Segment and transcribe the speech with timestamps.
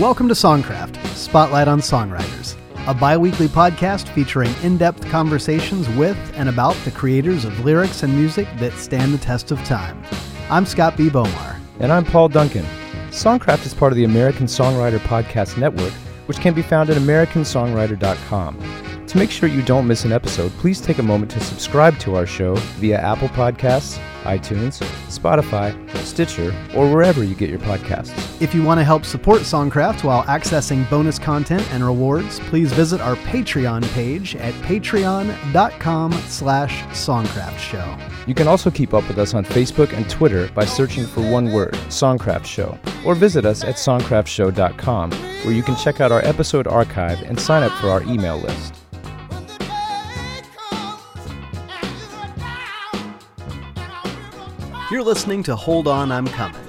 [0.00, 2.56] Welcome to Songcraft, Spotlight on Songwriters,
[2.88, 8.02] a bi weekly podcast featuring in depth conversations with and about the creators of lyrics
[8.02, 10.02] and music that stand the test of time.
[10.50, 11.08] I'm Scott B.
[11.08, 11.60] Bomar.
[11.78, 12.66] And I'm Paul Duncan.
[13.10, 15.92] Songcraft is part of the American Songwriter Podcast Network,
[16.26, 18.58] which can be found at AmericanSongwriter.com.
[19.14, 22.16] To make sure you don't miss an episode, please take a moment to subscribe to
[22.16, 28.42] our show via Apple Podcasts, iTunes, Spotify, Stitcher, or wherever you get your podcasts.
[28.42, 33.00] If you want to help support Songcraft while accessing bonus content and rewards, please visit
[33.00, 38.26] our Patreon page at patreon.com slash songcraftshow.
[38.26, 41.52] You can also keep up with us on Facebook and Twitter by searching for one
[41.52, 46.66] word, Songcraft Show, or visit us at songcraftshow.com, where you can check out our episode
[46.66, 48.83] archive and sign up for our email list.
[54.94, 56.62] You're listening to Hold On, I'm Coming,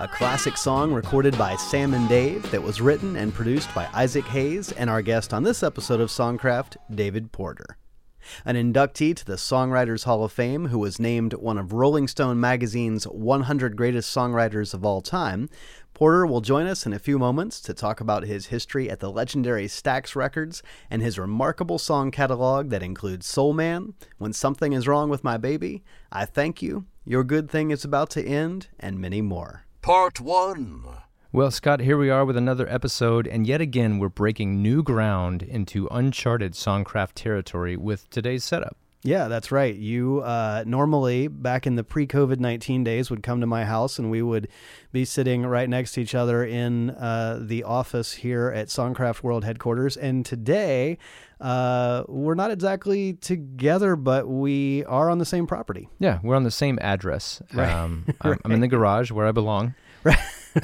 [0.00, 4.24] a classic song recorded by Sam and Dave that was written and produced by Isaac
[4.24, 7.78] Hayes and our guest on this episode of Songcraft, David Porter.
[8.44, 12.40] An inductee to the Songwriters Hall of Fame who was named one of Rolling Stone
[12.40, 15.48] magazine's 100 greatest songwriters of all time,
[15.94, 19.10] Porter will join us in a few moments to talk about his history at the
[19.10, 24.88] legendary Stax Records and his remarkable song catalog that includes Soul Man, When Something Is
[24.88, 28.98] Wrong with My Baby, I Thank You, Your Good Thing Is About to End, and
[28.98, 29.64] many more.
[29.80, 30.84] Part 1
[31.32, 35.42] Well, Scott, here we are with another episode, and yet again, we're breaking new ground
[35.42, 38.76] into uncharted Songcraft territory with today's setup.
[39.02, 39.74] Yeah, that's right.
[39.74, 43.98] You uh, normally, back in the pre COVID 19 days, would come to my house
[43.98, 44.48] and we would
[44.90, 49.44] be sitting right next to each other in uh, the office here at Songcraft World
[49.44, 49.96] headquarters.
[49.96, 50.98] And today,
[51.40, 55.88] uh, we're not exactly together, but we are on the same property.
[56.00, 57.40] Yeah, we're on the same address.
[57.54, 57.72] Right.
[57.72, 59.74] Um, I'm, I'm in the garage where I belong.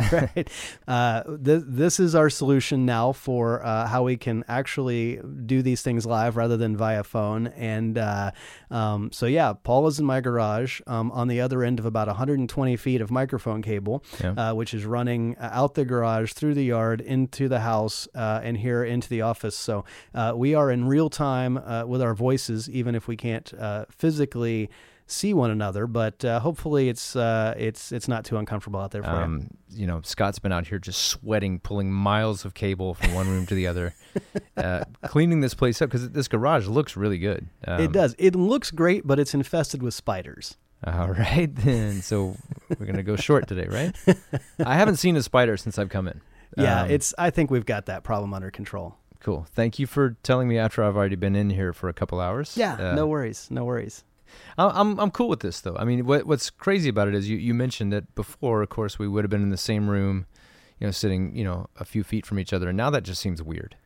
[0.00, 0.12] Right.
[0.34, 0.50] right.
[0.88, 5.82] Uh, th- this is our solution now for uh, how we can actually do these
[5.82, 7.48] things live rather than via phone.
[7.48, 8.32] And uh,
[8.70, 12.08] um, so, yeah, Paul is in my garage um, on the other end of about
[12.08, 14.30] 120 feet of microphone cable, Yeah.
[14.50, 18.56] uh, which is running out the garage, through the yard, into the house, uh, and
[18.56, 19.54] here into the office.
[19.56, 23.52] So uh, we are in real time uh, with our voices, even if we can't
[23.54, 24.70] uh, physically
[25.06, 25.86] see one another.
[25.86, 29.16] But uh, hopefully, it's uh, it's it's not too uncomfortable out there for you.
[29.16, 33.28] Um, you know, Scott's been out here just sweating, pulling miles of cable from one
[33.28, 33.94] room to the other,
[34.56, 37.46] uh, cleaning this place up because this garage looks really good.
[37.66, 38.14] Um, It does.
[38.18, 40.56] It looks great, but it's infested with spiders.
[40.86, 42.02] All right, then.
[42.02, 42.36] So
[42.78, 43.96] we're gonna go short today, right?
[44.64, 46.20] I haven't seen a spider since I've come in.
[46.56, 47.12] Yeah, Um, it's.
[47.18, 48.94] I think we've got that problem under control.
[49.20, 49.46] cool.
[49.54, 52.56] Thank you for telling me after I've already been in here for a couple hours.
[52.56, 54.04] Yeah, Uh, no worries, no worries.
[54.58, 55.76] I'm I'm cool with this though.
[55.76, 58.62] I mean, what what's crazy about it is you you mentioned that before.
[58.62, 60.26] Of course, we would have been in the same room,
[60.78, 63.20] you know, sitting you know a few feet from each other, and now that just
[63.20, 63.76] seems weird.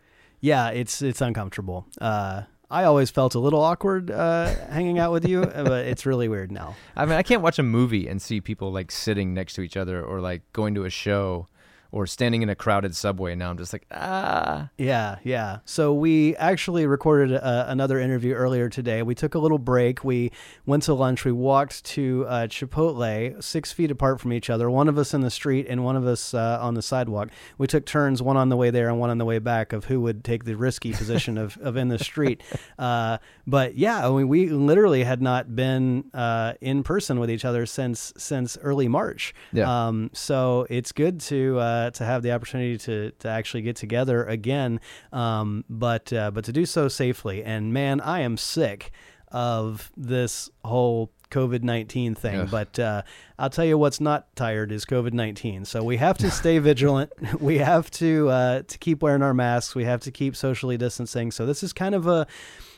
[0.40, 1.86] Yeah, it's it's uncomfortable.
[2.00, 6.28] Uh, I always felt a little awkward uh, hanging out with you, but it's really
[6.28, 6.76] weird now.
[6.96, 9.76] I mean, I can't watch a movie and see people like sitting next to each
[9.76, 11.48] other or like going to a show
[11.90, 13.34] or standing in a crowded subway.
[13.34, 14.68] Now I'm just like, ah.
[14.76, 15.58] Yeah, yeah.
[15.64, 19.02] So we actually recorded uh, another interview earlier today.
[19.02, 20.04] We took a little break.
[20.04, 20.30] We
[20.66, 21.24] went to lunch.
[21.24, 24.70] We walked to uh, Chipotle, six feet apart from each other.
[24.70, 27.30] One of us in the street and one of us uh, on the sidewalk.
[27.56, 29.86] We took turns, one on the way there and one on the way back, of
[29.86, 32.42] who would take the risky position of, of in the street.
[32.78, 37.44] Uh, but yeah, I mean, we literally had not been uh, in person with each
[37.44, 39.34] other since since early March.
[39.52, 39.88] Yeah.
[39.88, 44.24] Um, so it's good to uh, to have the opportunity to to actually get together
[44.24, 44.80] again,
[45.12, 47.42] um, but uh, but to do so safely.
[47.44, 48.90] And man, I am sick
[49.30, 52.40] of this whole COVID nineteen thing.
[52.40, 52.48] Ugh.
[52.50, 53.02] But uh,
[53.38, 55.64] I'll tell you what's not tired is COVID nineteen.
[55.64, 57.12] So we have to stay vigilant.
[57.40, 59.74] We have to uh, to keep wearing our masks.
[59.74, 61.30] We have to keep socially distancing.
[61.30, 62.26] So this is kind of a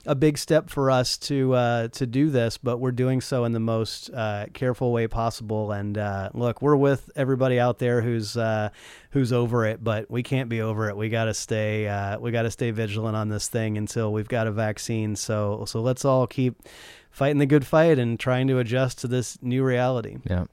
[0.06, 3.52] a big step for us to uh, to do this, but we're doing so in
[3.52, 5.72] the most uh, careful way possible.
[5.72, 8.70] And uh, look, we're with everybody out there who's uh,
[9.10, 10.96] who's over it, but we can't be over it.
[10.96, 14.28] We got to stay uh, we got to stay vigilant on this thing until we've
[14.28, 15.16] got a vaccine.
[15.16, 16.62] So so let's all keep
[17.10, 20.18] fighting the good fight and trying to adjust to this new reality.
[20.24, 20.44] Yeah.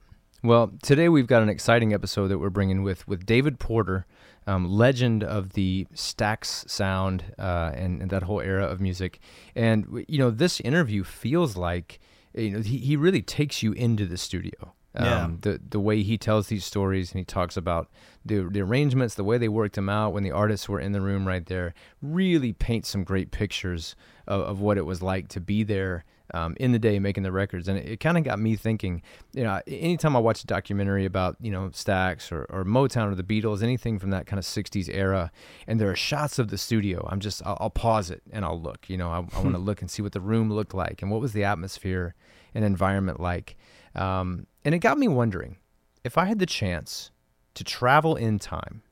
[0.43, 4.05] Well, today we've got an exciting episode that we're bringing with with David Porter,
[4.47, 9.19] um, legend of the Stax sound uh, and, and that whole era of music.
[9.55, 11.99] And you know, this interview feels like
[12.33, 14.73] you know he, he really takes you into the studio.
[14.95, 15.25] Yeah.
[15.25, 17.89] Um, the the way he tells these stories and he talks about
[18.25, 21.01] the the arrangements, the way they worked them out when the artists were in the
[21.01, 23.95] room right there, really paints some great pictures
[24.25, 26.03] of, of what it was like to be there
[26.33, 29.01] um, in the day making the records, and it, it kind of got me thinking.
[29.33, 33.15] You know, anytime I watch a documentary about you know Stax or, or Motown or
[33.15, 35.31] the Beatles, anything from that kind of '60s era,
[35.67, 38.59] and there are shots of the studio, I'm just I'll, I'll pause it and I'll
[38.59, 38.89] look.
[38.89, 41.11] You know, I, I want to look and see what the room looked like and
[41.11, 42.15] what was the atmosphere
[42.53, 43.57] and environment like.
[43.95, 45.57] Um, and it got me wondering
[46.03, 47.11] if I had the chance
[47.55, 48.83] to travel in time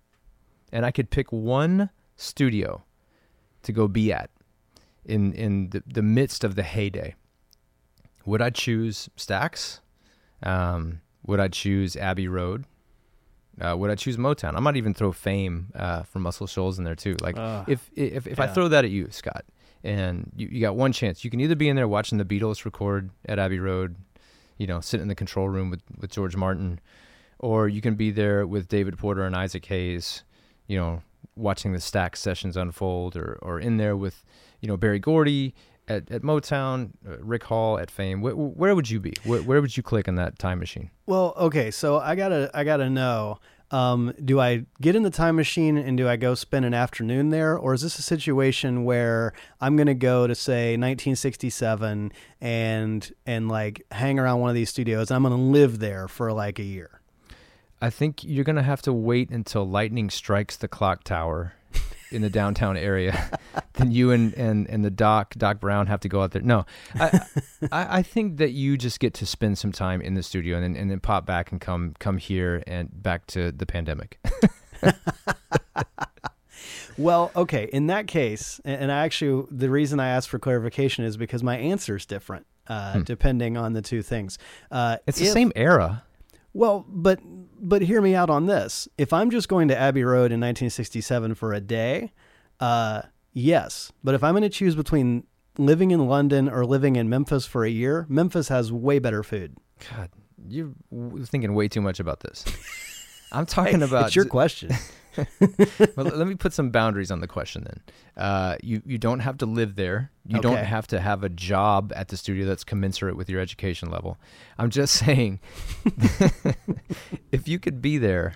[0.71, 2.83] and I could pick one studio
[3.63, 4.29] to go be at
[5.05, 7.15] in in the, the midst of the heyday,
[8.25, 9.79] would I choose Stax?
[10.43, 12.65] Um, would I choose Abbey Road?
[13.59, 14.55] Uh, would I choose Motown?
[14.55, 17.15] I might even throw Fame uh, from Muscle Shoals in there too.
[17.21, 19.45] Like Uh, if if if I throw that at you, Scott,
[19.83, 22.65] and you, you got one chance, you can either be in there watching the Beatles
[22.65, 23.95] record at Abbey Road,
[24.57, 26.79] you know, sit in the control room with with George Martin,
[27.39, 30.23] or you can be there with David Porter and Isaac Hayes,
[30.67, 31.01] you know,
[31.37, 34.25] watching the Stax sessions unfold, or or in there with
[34.59, 35.55] you know Berry Gordy
[35.87, 38.21] at, at Motown, uh, Rick Hall at Fame.
[38.21, 39.13] Where, where would you be?
[39.23, 40.89] Where, where would you click in that time machine?
[41.05, 43.39] Well, okay, so I gotta I gotta know.
[43.71, 47.29] Um, do I get in the time machine and do I go spend an afternoon
[47.29, 52.11] there, or is this a situation where I'm gonna go to say 1967
[52.41, 55.11] and and like hang around one of these studios?
[55.11, 57.01] I'm gonna live there for like a year.
[57.81, 61.53] I think you're gonna have to wait until lightning strikes the clock tower
[62.15, 63.29] in the downtown area.
[63.73, 66.41] then you and, and, and the doc Doc Brown have to go out there.
[66.41, 66.65] No,
[66.95, 67.19] I,
[67.71, 70.63] I I think that you just get to spend some time in the studio and
[70.63, 74.19] then and then pop back and come come here and back to the pandemic.
[76.97, 81.17] Well, okay, in that case, and I actually the reason I asked for clarification is
[81.17, 84.37] because my answer is different uh, depending on the two things.
[84.71, 86.03] Uh, It's the if- same era.
[86.55, 87.19] Well, but
[87.59, 88.87] but hear me out on this.
[88.97, 92.13] If I'm just going to Abbey Road in 1967 for a day,
[92.61, 93.01] uh,
[93.33, 93.91] yes.
[94.05, 95.25] But if I'm going to choose between
[95.57, 99.57] living in London or living in Memphis for a year, Memphis has way better food.
[99.91, 100.09] God,
[100.47, 100.71] you're
[101.25, 102.45] thinking way too much about this.
[103.33, 104.71] I'm talking about it's your question.
[105.95, 107.81] well, let me put some boundaries on the question then.
[108.23, 110.11] Uh, you you don't have to live there.
[110.27, 113.89] You don't have to have a job at the studio that's commensurate with your education
[113.91, 114.17] level.
[114.57, 115.39] I'm just saying,
[117.31, 118.35] if you could be there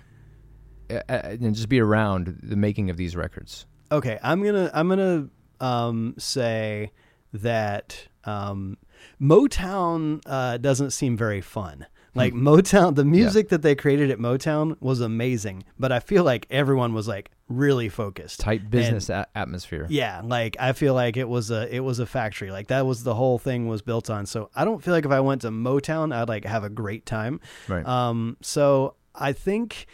[0.89, 5.29] and just be around the making of these records, Okay, I'm gonna I'm gonna
[5.59, 6.91] um, say
[7.33, 8.77] that um,
[9.19, 11.87] Motown uh, doesn't seem very fun.
[12.15, 16.47] Like Motown, the music that they created at Motown was amazing, but I feel like
[16.49, 18.39] everyone was like really focused.
[18.39, 19.85] tight business a- atmosphere.
[19.89, 22.51] Yeah, like I feel like it was a it was a factory.
[22.51, 24.25] Like that was the whole thing was built on.
[24.25, 27.05] So I don't feel like if I went to Motown, I'd like have a great
[27.05, 27.39] time.
[27.67, 27.85] Right.
[27.85, 28.37] Um.
[28.41, 29.85] So I think,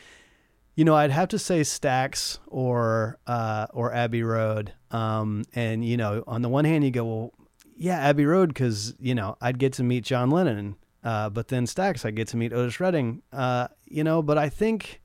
[0.75, 4.73] you know, I'd have to say Stax or uh or Abbey Road.
[4.91, 5.43] Um.
[5.53, 7.33] And you know, on the one hand, you go, well,
[7.77, 10.75] yeah, Abbey Road, because you know I'd get to meet John Lennon.
[11.05, 13.21] Uh, but then Stax, I get to meet Otis Redding.
[13.31, 15.01] Uh, you know, but I think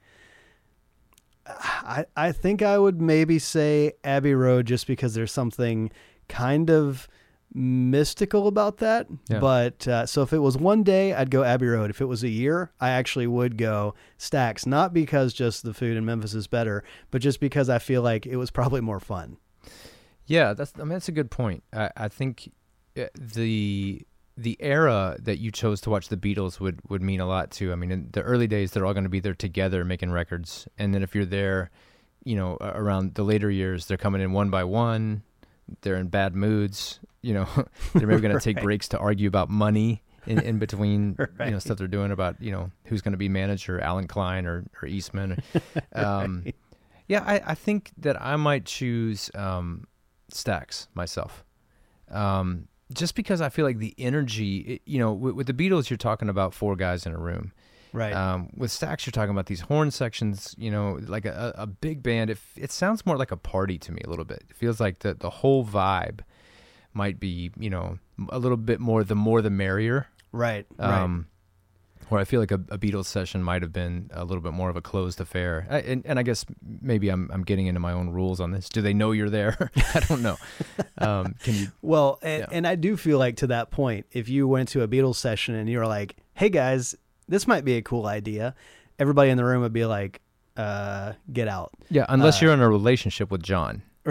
[1.46, 5.90] I, I think I would maybe say Abbey Road just because there's something
[6.28, 7.06] kind of
[7.52, 9.08] mystical about that.
[9.28, 9.40] Yeah.
[9.40, 11.90] But uh, so if it was one day, I'd go Abbey Road.
[11.90, 15.96] If it was a year, I actually would go Stax, Not because just the food
[15.96, 19.36] in Memphis is better, but just because I feel like it was probably more fun.
[20.26, 21.64] Yeah, that's I mean that's a good point.
[21.72, 22.52] I, I think
[22.96, 24.06] uh, the
[24.36, 27.72] the era that you chose to watch the Beatles would would mean a lot too.
[27.72, 30.68] I mean, in the early days, they're all going to be there together making records,
[30.78, 31.70] and then if you're there,
[32.24, 35.22] you know, around the later years, they're coming in one by one.
[35.82, 37.00] They're in bad moods.
[37.22, 37.48] You know,
[37.94, 41.16] they're maybe going to take breaks to argue about money in, in between.
[41.40, 44.46] You know, stuff they're doing about you know who's going to be manager, Allen Klein
[44.46, 45.42] or or Eastman.
[45.94, 46.44] Um,
[47.08, 49.88] yeah, I, I think that I might choose um,
[50.32, 51.44] Stax myself.
[52.08, 55.96] Um, just because I feel like the energy, you know, with, with the Beatles, you're
[55.96, 57.52] talking about four guys in a room.
[57.92, 58.12] Right.
[58.12, 62.02] Um, with Stax, you're talking about these horn sections, you know, like a, a big
[62.02, 62.30] band.
[62.30, 64.44] It, it sounds more like a party to me a little bit.
[64.48, 66.20] It feels like the, the whole vibe
[66.94, 70.06] might be, you know, a little bit more, the more the merrier.
[70.32, 70.66] right.
[70.78, 71.24] Right.
[72.10, 74.68] Where I feel like a, a Beatles session might have been a little bit more
[74.68, 75.66] of a closed affair.
[75.70, 76.44] I, and, and I guess
[76.82, 78.68] maybe I'm I'm getting into my own rules on this.
[78.68, 79.70] Do they know you're there?
[79.94, 80.36] I don't know.
[80.98, 81.68] Um, can you?
[81.82, 82.46] Well, and, Yeah.
[82.52, 85.54] and I do feel like to that point, if you went to a Beatles session
[85.54, 86.94] and you were like, "Hey guys,
[87.28, 88.54] this might be a cool idea,"
[88.98, 90.20] everybody in the room would be like,
[90.56, 93.82] uh, "Get out!" Yeah, unless Uh, you're in a relationship with John,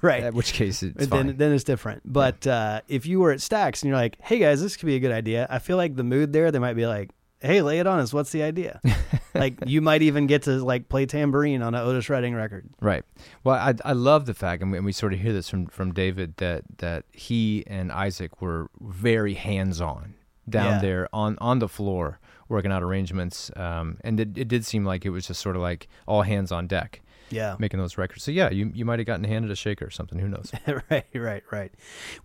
[0.00, 0.22] right?
[0.22, 1.36] at which case it's then fine.
[1.36, 2.02] then it's different.
[2.04, 4.96] But uh, if you were at Stax and you're like, "Hey guys, this could be
[4.96, 7.78] a good idea," I feel like the mood there, they might be like, hey, lay
[7.78, 8.12] it on us.
[8.12, 8.80] What's the idea?
[9.34, 12.68] like you might even get to like play tambourine on an Otis Redding record.
[12.80, 13.04] Right.
[13.44, 15.66] Well, I I love the fact, and we, and we sort of hear this from
[15.66, 20.14] from David that that he and Isaac were very hands on
[20.48, 20.78] down Yeah.
[20.80, 25.04] there on on the floor working out arrangements, um, and it, it did seem like
[25.04, 27.56] it was just sort of like all hands on deck Yeah.
[27.58, 28.24] making those records.
[28.24, 30.18] So yeah, you you might have gotten handed a shaker or something.
[30.18, 30.52] Who knows?
[30.90, 31.72] right, right, right.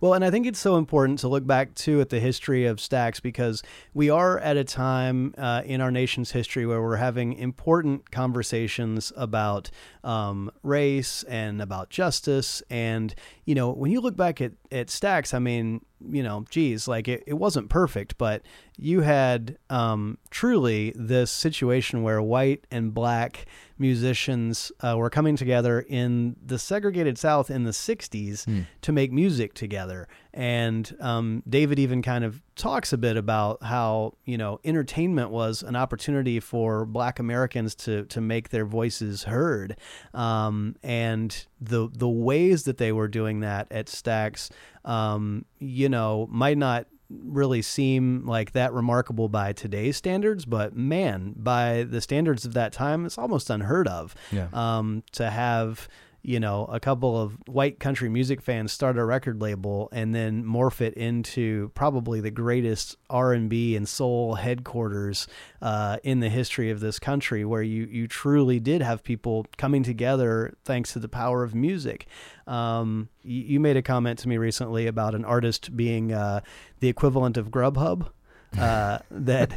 [0.00, 2.78] Well, and I think it's so important to look back too at the history of
[2.78, 3.62] Stax because
[3.94, 9.12] we are at a time uh, in our nation's history where we're having important conversations
[9.16, 9.70] about
[10.04, 12.62] um, race and about justice.
[12.70, 16.86] And, you know, when you look back at, at Stax, I mean, you know, geez,
[16.86, 18.42] like it, it wasn't perfect, but
[18.78, 23.46] you had um, truly this situation where white and black
[23.78, 28.46] musicians uh, were coming together in the segregated South in the 60s
[28.82, 30.06] to make music together.
[30.34, 35.62] And um, David even kind of talks a bit about how, you know, entertainment was
[35.62, 39.76] an opportunity for black Americans to, to make their voices heard.
[40.14, 44.50] Um, and the, the ways that they were doing that at Stax,
[44.84, 51.34] um, you know, might not really seem like that remarkable by today's standards, but man,
[51.36, 54.14] by the standards of that time, it's almost unheard of.
[54.30, 54.48] Yeah.
[54.52, 55.88] Um, to have
[56.22, 60.44] you know a couple of white country music fans start a record label and then
[60.44, 65.26] morph it into probably the greatest R&B and soul headquarters
[65.60, 69.82] uh, in the history of this country, where you you truly did have people coming
[69.82, 72.06] together thanks to the power of music.
[72.46, 76.40] Um, you, you made a comment to me recently about an artist being uh,
[76.80, 78.10] the equivalent of Grubhub.
[78.58, 79.50] Uh, that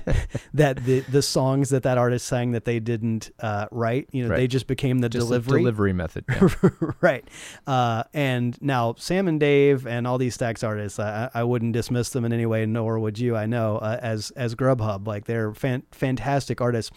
[0.54, 4.30] that the the songs that that artist sang that they didn't uh, write, you know,
[4.30, 4.38] Right.
[4.38, 5.60] they just became the Just delivery.
[5.62, 6.26] delivery method.
[6.30, 6.48] yeah.
[7.02, 7.28] right.
[7.68, 12.10] Uh, and now Sam and Dave and all these Stax artists, I, I wouldn't dismiss
[12.10, 13.36] them in any way, nor would you.
[13.36, 16.92] I know uh, as as Grubhub, like they're fan- fantastic artists.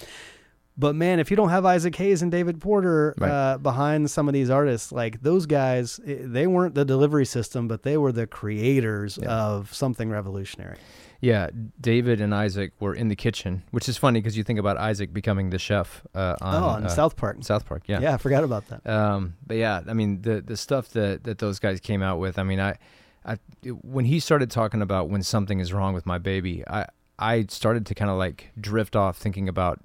[0.81, 3.29] But man, if you don't have Isaac Hayes and David Porter Right.
[3.29, 7.67] uh, behind some of these artists, like those guys, eh, they weren't the delivery system,
[7.67, 10.77] but they were the creators of something revolutionary.
[11.21, 14.77] Yeah, David and Isaac were in the kitchen, which is funny because you think about
[14.77, 17.39] Isaac becoming the chef uh, on, oh, on uh, South Park.
[17.41, 17.83] South Park.
[17.87, 18.01] Yeah.
[18.01, 18.87] Yeah, I forgot about that.
[18.87, 22.39] Um, but yeah, I mean the the stuff that that those guys came out with.
[22.39, 22.79] I mean, I,
[23.25, 23.39] I
[23.83, 26.87] when he started talking about when something is wrong with my baby, I
[27.19, 29.81] I started to kind of like drift off thinking about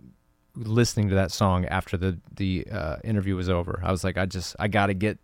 [0.55, 3.81] listening to that song after the the uh, interview was over.
[3.83, 5.17] I was like, I just I got to get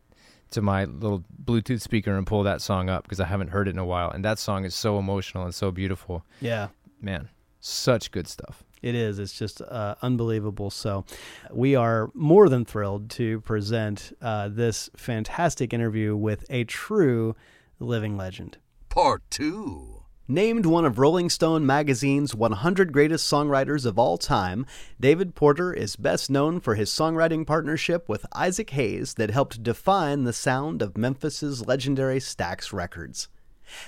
[0.52, 3.72] to my little Bluetooth speaker and pull that song up because I haven't heard it
[3.72, 4.10] in a while.
[4.12, 6.26] And that song is so emotional and so beautiful.
[6.42, 6.70] Yeah.
[7.02, 7.30] Man,
[7.60, 8.64] such good stuff.
[8.82, 9.20] It is.
[9.20, 10.70] It's just uh, unbelievable.
[10.70, 11.04] So,
[11.52, 17.36] we are more than thrilled to present uh, this fantastic interview with a true
[17.80, 18.58] living legend.
[18.88, 19.99] Part 2.
[20.32, 24.68] Named one of Rolling Stone magazine's 100 greatest songwriters of all time,
[25.00, 30.26] David Porter is best known for his songwriting partnership with Isaac Hayes that helped define
[30.26, 33.28] the sound of Memphis's legendary Stax Records.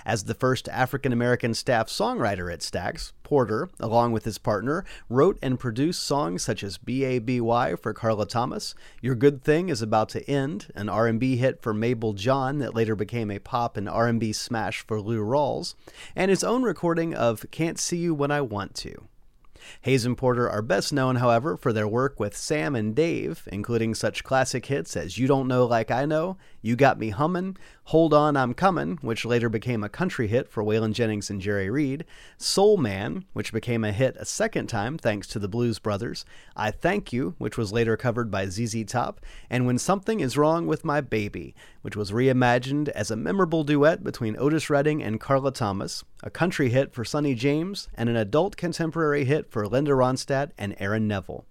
[0.05, 5.39] As the first African American staff songwriter at Stax, Porter, along with his partner, wrote
[5.41, 7.75] and produced songs such as B.A.B.Y.
[7.75, 12.13] for Carla Thomas, Your Good Thing Is About to End, an R&B hit for Mabel
[12.13, 15.75] John that later became a pop and R&B smash for Lou Rawls,
[16.15, 19.07] and his own recording of Can't See You When I Want To.
[19.81, 23.95] Hayes and Porter are best known, however, for their work with Sam and Dave, including
[23.95, 28.13] such classic hits as You Don't Know Like I Know, You Got Me Hummin', Hold
[28.13, 32.05] On I'm Comin', which later became a country hit for Waylon Jennings and Jerry Reed,
[32.37, 36.23] Soul Man, which became a hit a second time thanks to the Blues Brothers,
[36.55, 39.19] I Thank You, which was later covered by ZZ Top,
[39.49, 44.03] and When Something Is Wrong with My Baby, which was reimagined as a memorable duet
[44.03, 48.55] between Otis Redding and Carla Thomas, a country hit for Sonny James, and an adult
[48.55, 51.45] contemporary hit for Linda Ronstadt and Aaron Neville.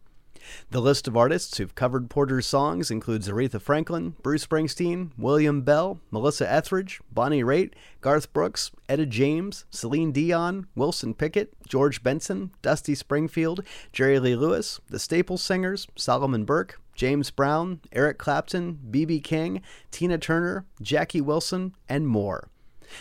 [0.71, 6.01] The list of artists who've covered Porter's songs includes Aretha Franklin, Bruce Springsteen, William Bell,
[6.11, 12.95] Melissa Etheridge, Bonnie Raitt, Garth Brooks, Etta James, Celine Dion, Wilson Pickett, George Benson, Dusty
[12.95, 19.21] Springfield, Jerry Lee Lewis, the Staples Singers, Solomon Burke, James Brown, Eric Clapton, B.B.
[19.21, 22.49] King, Tina Turner, Jackie Wilson, and more.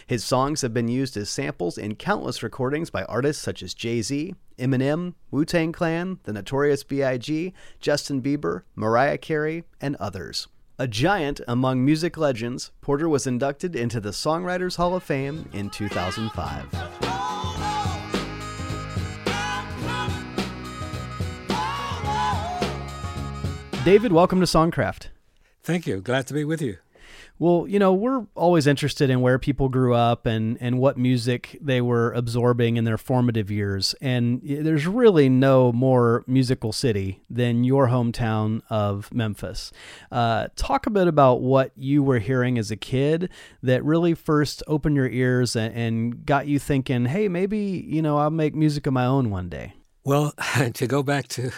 [0.08, 4.01] His songs have been used as samples in countless recordings by artists such as Jay
[4.01, 10.48] Z, Eminem, Wu Tang Clan, The Notorious B.I.G., Justin Bieber, Mariah Carey, and others.
[10.77, 15.69] A giant among music legends, Porter was inducted into the Songwriters Hall of Fame in
[15.69, 16.89] 2005.
[23.86, 25.08] David, welcome to Songcraft.
[25.63, 26.01] Thank you.
[26.01, 26.77] Glad to be with you.
[27.41, 31.58] Well, you know, we're always interested in where people grew up and, and what music
[31.62, 33.96] they were absorbing in their formative years.
[34.01, 39.72] And there's really no more musical city than your hometown of Memphis.
[40.12, 43.29] Uh, talk a bit about what you were hearing as a kid
[43.63, 48.17] that really first opened your ears and, and got you thinking, hey, maybe, you know,
[48.17, 49.75] I'll make music of my own one day.
[50.03, 50.34] Well,
[50.74, 51.51] to go back to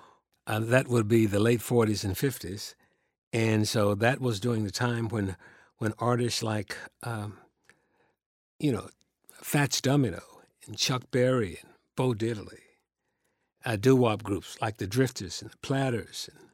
[0.46, 2.74] uh, that would be the late 40s and 50s.
[3.36, 5.36] And so that was during the time when
[5.76, 7.36] when artists like um,
[8.58, 8.88] you know
[9.42, 10.22] Fats Domino
[10.66, 12.62] and Chuck Berry and Bo Diddley,
[13.66, 16.48] uh, doo wop groups like the Drifters and the Platters, and,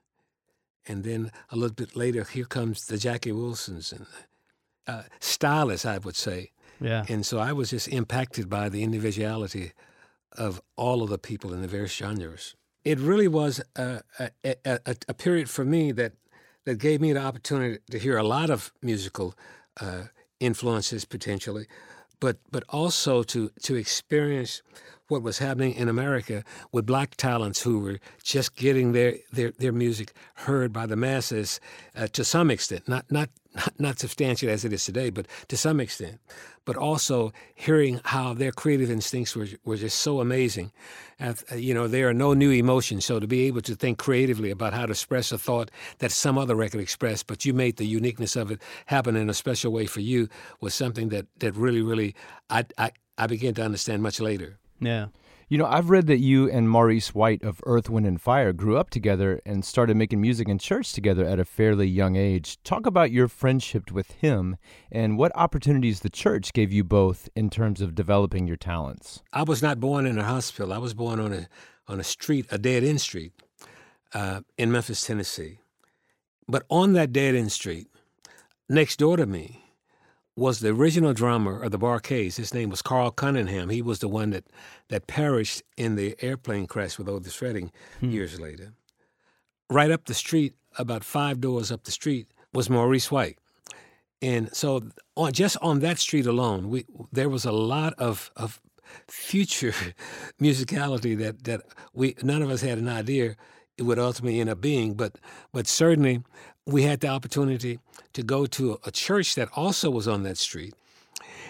[0.89, 4.07] and then a little bit later, here comes the Jackie Wilsons and
[4.89, 6.51] uh, stylists, I would say.
[6.81, 7.05] Yeah.
[7.09, 9.71] And so I was just impacted by the individuality
[10.33, 12.57] of all of the people in the various genres.
[12.85, 16.15] It really was a, a, a, a period for me that
[16.65, 19.35] that gave me the opportunity to hear a lot of musical
[19.81, 20.05] uh,
[20.41, 21.67] influences potentially,
[22.21, 24.63] but but also to to experience
[25.09, 26.43] what was happening in America
[26.73, 31.61] with black talents who were just getting their their, their music heard by the masses
[31.97, 35.57] uh, to some extent, not not not, not substantial as it is today, but to
[35.57, 36.21] some extent.
[36.65, 40.71] But also hearing how their creative instincts were, were just so amazing.
[41.19, 43.05] Uh, you know, there are no new emotions.
[43.05, 46.39] So to be able to think creatively about how to express a thought that some
[46.39, 49.87] other record expressed, but you made the uniqueness of it happen in a special way
[49.87, 50.29] for you
[50.61, 52.15] was something that, that really, really,
[52.49, 54.59] I, I, I began to understand much later.
[54.81, 55.07] Yeah.
[55.53, 58.79] You know, I've read that you and Maurice White of Earth, Wind, and Fire grew
[58.79, 62.57] up together and started making music in church together at a fairly young age.
[62.65, 64.57] Talk about your friendship with him
[64.91, 69.23] and what opportunities the church gave you both in terms of developing your talents.
[69.31, 70.73] I was not born in a hospital.
[70.73, 71.49] I was born on a
[71.87, 73.35] on a street, a dead end street,
[74.15, 75.59] uh, in Memphis, Tennessee.
[76.49, 77.89] But on that dead end street,
[78.71, 79.62] next door to me,
[80.37, 82.37] was the original drummer of the Bar-Kays.
[82.37, 83.69] His name was Carl Cunningham.
[83.69, 84.45] He was the one that,
[84.89, 87.71] that perished in the airplane crash with Otis Redding
[88.01, 88.11] hmm.
[88.11, 88.73] years later.
[89.69, 93.39] Right up the street, about five doors up the street, was Maurice White.
[94.23, 94.83] And so,
[95.17, 98.61] on, just on that street alone, we, there was a lot of, of
[99.09, 99.75] future
[100.41, 101.63] musicality that, that
[101.93, 103.37] we none of us had an idea
[103.79, 104.95] it would ultimately end up being.
[104.95, 105.19] But
[105.53, 106.23] but certainly
[106.67, 107.79] we had the opportunity
[108.13, 110.75] to go to a church that also was on that street.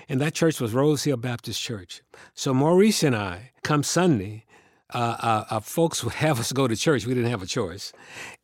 [0.09, 2.03] And that church was Rose Hill Baptist Church.
[2.35, 4.45] So Maurice and I, come Sunday,
[4.93, 7.07] uh, uh, uh, folks would have us go to church.
[7.07, 7.93] We didn't have a choice.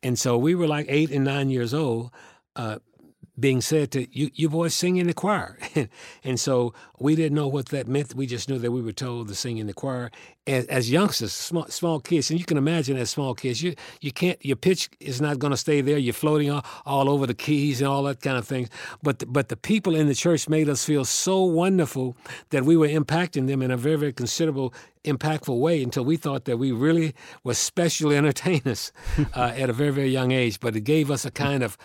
[0.01, 2.11] And so we were like eight and nine years old,
[2.55, 2.79] uh,
[3.39, 5.57] being said to you, you boys sing in the choir.
[6.23, 8.15] and so we didn't know what that meant.
[8.15, 10.11] We just knew that we were told to sing in the choir
[10.47, 12.29] as, as youngsters, small, small kids.
[12.29, 15.51] And you can imagine as small kids, you, you can't, your pitch is not going
[15.51, 15.97] to stay there.
[15.97, 18.69] You're floating all, all over the keys and all that kind of thing.
[19.03, 22.15] But, the, but the people in the church made us feel so wonderful
[22.49, 24.73] that we were impacting them in a very, very considerable
[25.05, 28.91] impactful way until we thought that we really were special entertainers
[29.35, 30.59] uh, at a very, very young age.
[30.59, 31.77] But it gave us a kind of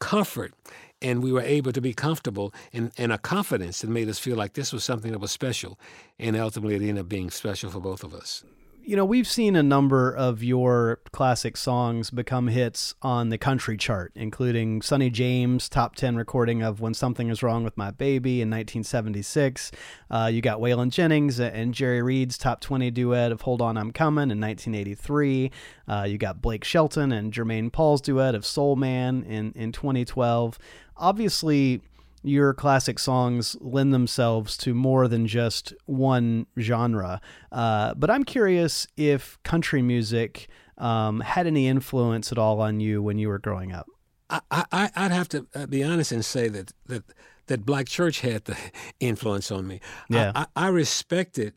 [0.00, 0.52] comfort
[1.00, 4.54] and we were able to be comfortable and, a confidence that made us feel like
[4.54, 5.78] this was something that was special.
[6.18, 8.44] And ultimately, it ended up being special for both of us
[8.88, 13.76] you know, we've seen a number of your classic songs become hits on the country
[13.76, 18.40] chart, including Sonny James' top 10 recording of When Something Is Wrong with My Baby
[18.40, 19.72] in 1976.
[20.10, 23.92] Uh, you got Waylon Jennings and Jerry Reed's top 20 duet of Hold On I'm
[23.92, 25.50] Coming in 1983.
[25.86, 30.58] Uh, you got Blake Shelton and Jermaine Paul's duet of Soul Man in, in 2012.
[30.96, 31.82] Obviously,
[32.22, 37.20] your classic songs lend themselves to more than just one genre.
[37.52, 43.02] Uh, but I'm curious if country music um, had any influence at all on you
[43.02, 43.86] when you were growing up.
[44.30, 47.02] I, I, would have to uh, be honest and say that, that
[47.48, 48.56] that Black Church had the
[49.00, 49.80] influence on me.
[50.08, 50.32] Yeah.
[50.34, 51.54] I, I, I respected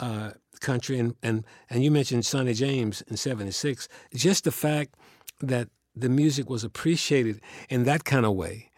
[0.00, 3.88] uh, country, and, and, and you mentioned Sonny James in 76.
[4.14, 4.94] Just the fact
[5.40, 8.70] that the music was appreciated in that kind of way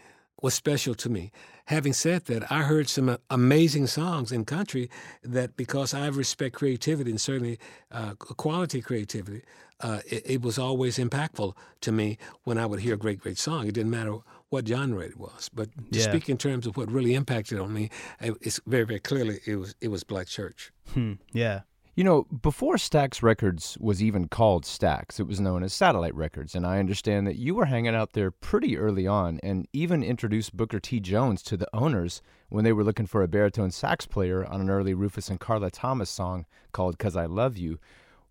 [0.45, 1.33] was special to me.
[1.69, 4.91] Having said that, I heard some amazing songs in country
[5.23, 7.59] that because I respect creativity and certainly
[7.91, 9.41] uh, quality creativity,
[9.81, 13.39] uh, it, it, was always impactful to me when I would hear a great, great
[13.39, 13.67] song.
[13.67, 14.19] It didn't matter
[14.51, 15.49] what genre it was.
[15.49, 16.03] But to yeah.
[16.03, 17.89] speak in terms of what really impacted on me,
[18.21, 20.73] it's very, very clearly it was it was Black Church.
[20.93, 21.15] Hmm.
[21.33, 21.63] Yeah.
[21.97, 26.57] You know, before Stax Records was even called Stax, it was known as Satellite Records,
[26.57, 30.57] and I understand that you were hanging out there pretty early on and even introduced
[30.57, 30.99] Booker T.
[30.99, 34.71] Jones to the owners when they were looking for a baritone sax player on an
[34.71, 37.79] early Rufus and Carla Thomas song called Cause I Love You.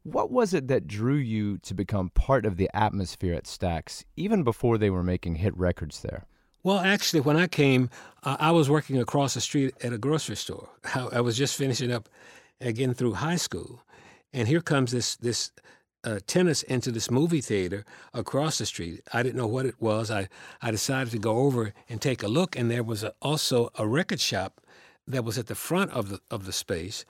[0.04, 4.43] What was it that drew you to become part of the atmosphere at Stax, even
[4.43, 6.26] before they were making hit records there?
[6.63, 7.89] Well, actually, when I came,
[8.23, 10.67] uh, I was working across the street at a grocery store.
[10.93, 12.10] I, I, was just finishing up
[12.62, 13.84] again through high school,
[14.32, 15.52] and here comes this this
[16.04, 19.02] uh, tennis into this movie theater across the street.
[19.13, 20.12] I didn't know what it was.
[20.12, 20.30] I
[20.62, 23.88] I decided to go over and take a look, and there was a, also a
[23.88, 24.62] record shop
[25.08, 27.06] that was at the front of the of the space,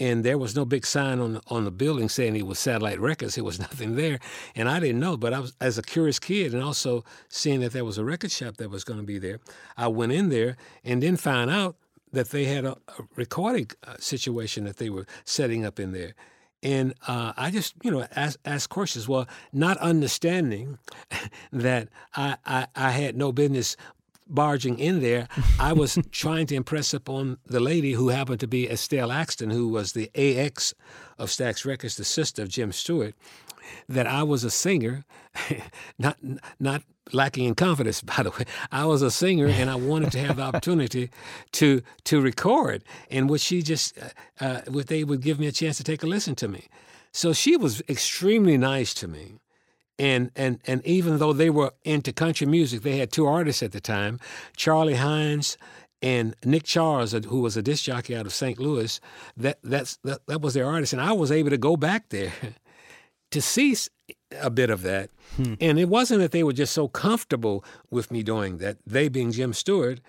[0.00, 3.00] and there was no big sign on the, on the building saying it was Satellite
[3.00, 3.34] Records.
[3.34, 4.18] There was nothing there,
[4.54, 5.16] and I didn't know.
[5.16, 8.30] But I was as a curious kid, and also seeing that there was a record
[8.30, 9.40] shop that was going to be there,
[9.76, 11.76] I went in there and then found out
[12.12, 16.14] that they had a, a recording uh, situation that they were setting up in there.
[16.62, 19.08] And uh, I just, you know, asked, asked questions.
[19.08, 20.78] Well, not understanding
[21.52, 23.76] that I, I, I had no business
[24.28, 28.70] barging in there, I was trying to impress upon the lady who happened to be
[28.70, 30.74] Estelle Axton, who was the AX
[31.18, 33.14] of Stax Records, the sister of Jim Stewart,
[33.88, 35.04] that I was a singer,
[35.98, 36.18] not
[36.58, 38.44] not lacking in confidence, by the way.
[38.72, 41.10] I was a singer, and I wanted to have the opportunity
[41.52, 45.52] to to record, and what she just, uh, uh, would they would give me a
[45.52, 46.68] chance to take a listen to me.
[47.12, 49.40] So she was extremely nice to me
[49.98, 53.72] and and and even though they were into country music, they had two artists at
[53.72, 54.20] the time,
[54.56, 55.58] Charlie Hines
[56.00, 58.58] and Nick Charles, who was a disc jockey out of St.
[58.58, 59.00] Louis.
[59.36, 62.32] That that's that, that was their artist, and I was able to go back there
[63.30, 63.76] to see
[64.40, 65.10] a bit of that.
[65.36, 65.54] Hmm.
[65.60, 68.78] And it wasn't that they were just so comfortable with me doing that.
[68.86, 70.00] They being Jim Stewart.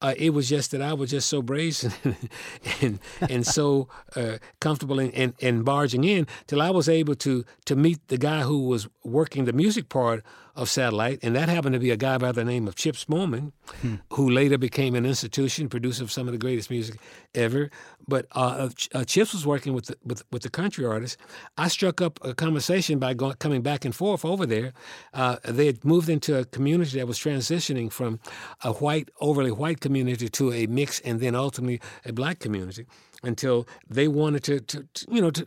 [0.00, 1.92] Uh, it was just that I was just so brazen
[2.80, 7.44] and and so uh, comfortable in, in, in, barging in till I was able to
[7.64, 10.24] to meet the guy who was working the music part
[10.58, 13.52] of Satellite, and that happened to be a guy by the name of Chips Moman,
[13.80, 13.94] hmm.
[14.12, 17.00] who later became an institution, producer of some of the greatest music
[17.32, 17.70] ever.
[18.08, 21.16] But uh, uh, Chips was working with the, with, with the country artists.
[21.56, 24.72] I struck up a conversation by going, coming back and forth over there.
[25.14, 28.18] Uh, they had moved into a community that was transitioning from
[28.64, 32.84] a white, overly white community to a mixed and then ultimately a black community
[33.22, 35.46] until they wanted to, to, to you know, to,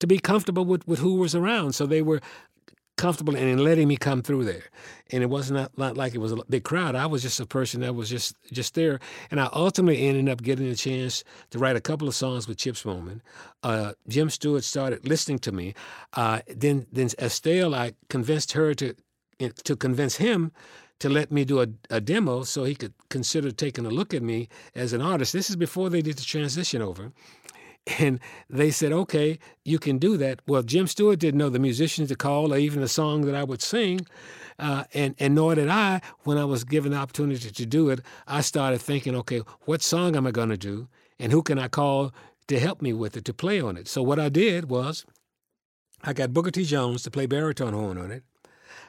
[0.00, 1.74] to be comfortable with, with who was around.
[1.74, 2.20] So they were
[2.98, 4.64] comfortable and in letting me come through there.
[5.10, 6.94] And it wasn't not, not, like it was a big crowd.
[6.94, 9.00] I was just a person that was just just there.
[9.30, 12.58] And I ultimately ended up getting a chance to write a couple of songs with
[12.58, 13.20] Chips Moman.
[13.62, 15.74] Uh, Jim Stewart started listening to me.
[16.12, 18.94] Uh, then then Estelle, I convinced her to
[19.64, 20.52] to convince him
[20.98, 24.22] to let me do a, a demo so he could consider taking a look at
[24.22, 25.32] me as an artist.
[25.32, 27.12] This is before they did the transition over.
[27.98, 28.20] And
[28.50, 30.40] they said, okay, you can do that.
[30.46, 33.44] Well, Jim Stewart didn't know the musicians to call or even the song that I
[33.44, 34.06] would sing.
[34.58, 38.00] Uh, and, and nor did I when I was given the opportunity to do it.
[38.26, 40.88] I started thinking, okay, what song am I going to do?
[41.18, 42.12] And who can I call
[42.48, 43.88] to help me with it, to play on it?
[43.88, 45.06] So what I did was
[46.02, 46.64] I got Booker T.
[46.64, 48.24] Jones to play baritone horn on it.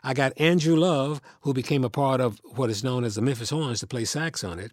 [0.03, 3.49] I got Andrew Love, who became a part of what is known as the Memphis
[3.49, 4.71] Horns, to play sax on it.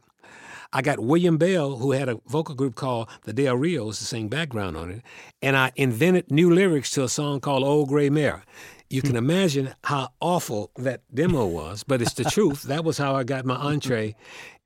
[0.72, 4.28] I got William Bell, who had a vocal group called the Del Rios, to sing
[4.28, 5.02] background on it.
[5.42, 8.42] And I invented new lyrics to a song called Old Gray Mare.
[8.88, 9.16] You can hmm.
[9.16, 12.62] imagine how awful that demo was, but it's the truth.
[12.62, 14.14] That was how I got my entree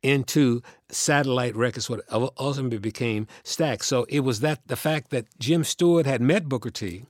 [0.02, 3.84] into satellite records, what ultimately became Stax.
[3.84, 7.04] So it was that the fact that Jim Stewart had met Booker T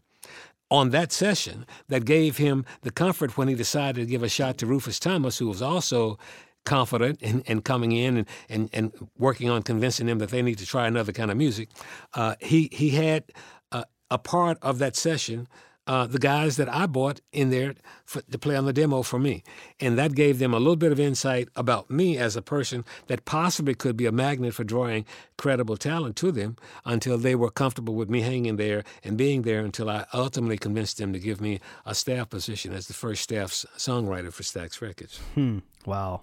[0.70, 4.58] on that session that gave him the comfort when he decided to give a shot
[4.58, 6.18] to Rufus Thomas, who was also
[6.64, 10.58] confident and, in coming in and, and, and working on convincing them that they need
[10.58, 11.68] to try another kind of music.
[12.14, 13.24] Uh, he, he had
[13.72, 15.48] uh, a part of that session
[15.90, 19.18] uh, the guys that I bought in there for, to play on the demo for
[19.18, 19.42] me.
[19.80, 23.24] And that gave them a little bit of insight about me as a person that
[23.24, 25.04] possibly could be a magnet for drawing
[25.36, 29.64] credible talent to them until they were comfortable with me hanging there and being there
[29.64, 33.50] until I ultimately convinced them to give me a staff position as the first staff
[33.50, 35.18] songwriter for Stax Records.
[35.34, 35.58] Hmm.
[35.86, 36.22] Wow.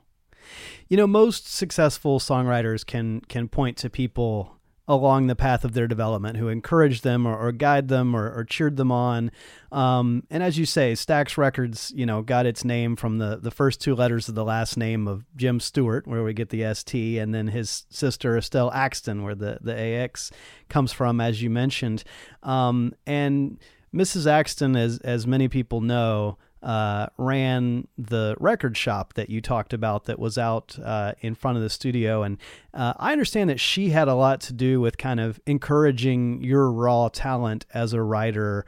[0.87, 4.57] You know, most successful songwriters can can point to people
[4.87, 8.45] along the path of their development who encouraged them or, or guide them or, or,
[8.45, 9.29] cheered them on.
[9.71, 13.51] Um, and as you say, Stax Records, you know, got its name from the, the
[13.51, 17.17] first two letters of the last name of Jim Stewart, where we get the ST,
[17.17, 20.31] and then his sister Estelle Axton, where the, the AX
[20.69, 22.05] comes from, as you mentioned.
[22.43, 23.59] Um, and
[23.93, 24.25] Mrs.
[24.25, 30.03] Axton, as, as many people know, uh, ran the record shop that you talked about
[30.03, 32.23] that was out uh, in front of the studio.
[32.23, 32.37] And
[32.73, 36.69] uh, I understand that she had a lot to do with kind of encouraging your
[36.69, 38.65] raw talent as a writer.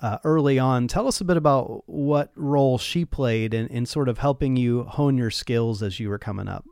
[0.00, 4.08] Uh, early on, tell us a bit about what role she played in, in sort
[4.08, 6.64] of helping you hone your skills as you were coming up.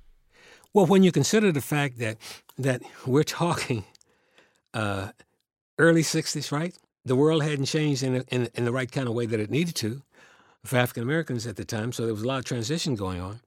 [0.72, 2.16] Well, when you consider the fact that
[2.58, 3.84] that we're talking
[4.72, 5.10] uh,
[5.78, 6.74] early '60s, right?
[7.04, 9.74] The world hadn't changed in, in, in the right kind of way that it needed
[9.76, 10.02] to
[10.64, 13.40] for African Americans at the time, so there was a lot of transition going on,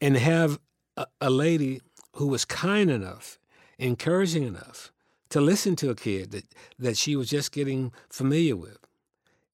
[0.00, 0.58] and have
[0.96, 1.80] a, a lady
[2.14, 3.38] who was kind enough,
[3.78, 4.92] encouraging enough
[5.30, 6.44] to listen to a kid that,
[6.78, 8.78] that she was just getting familiar with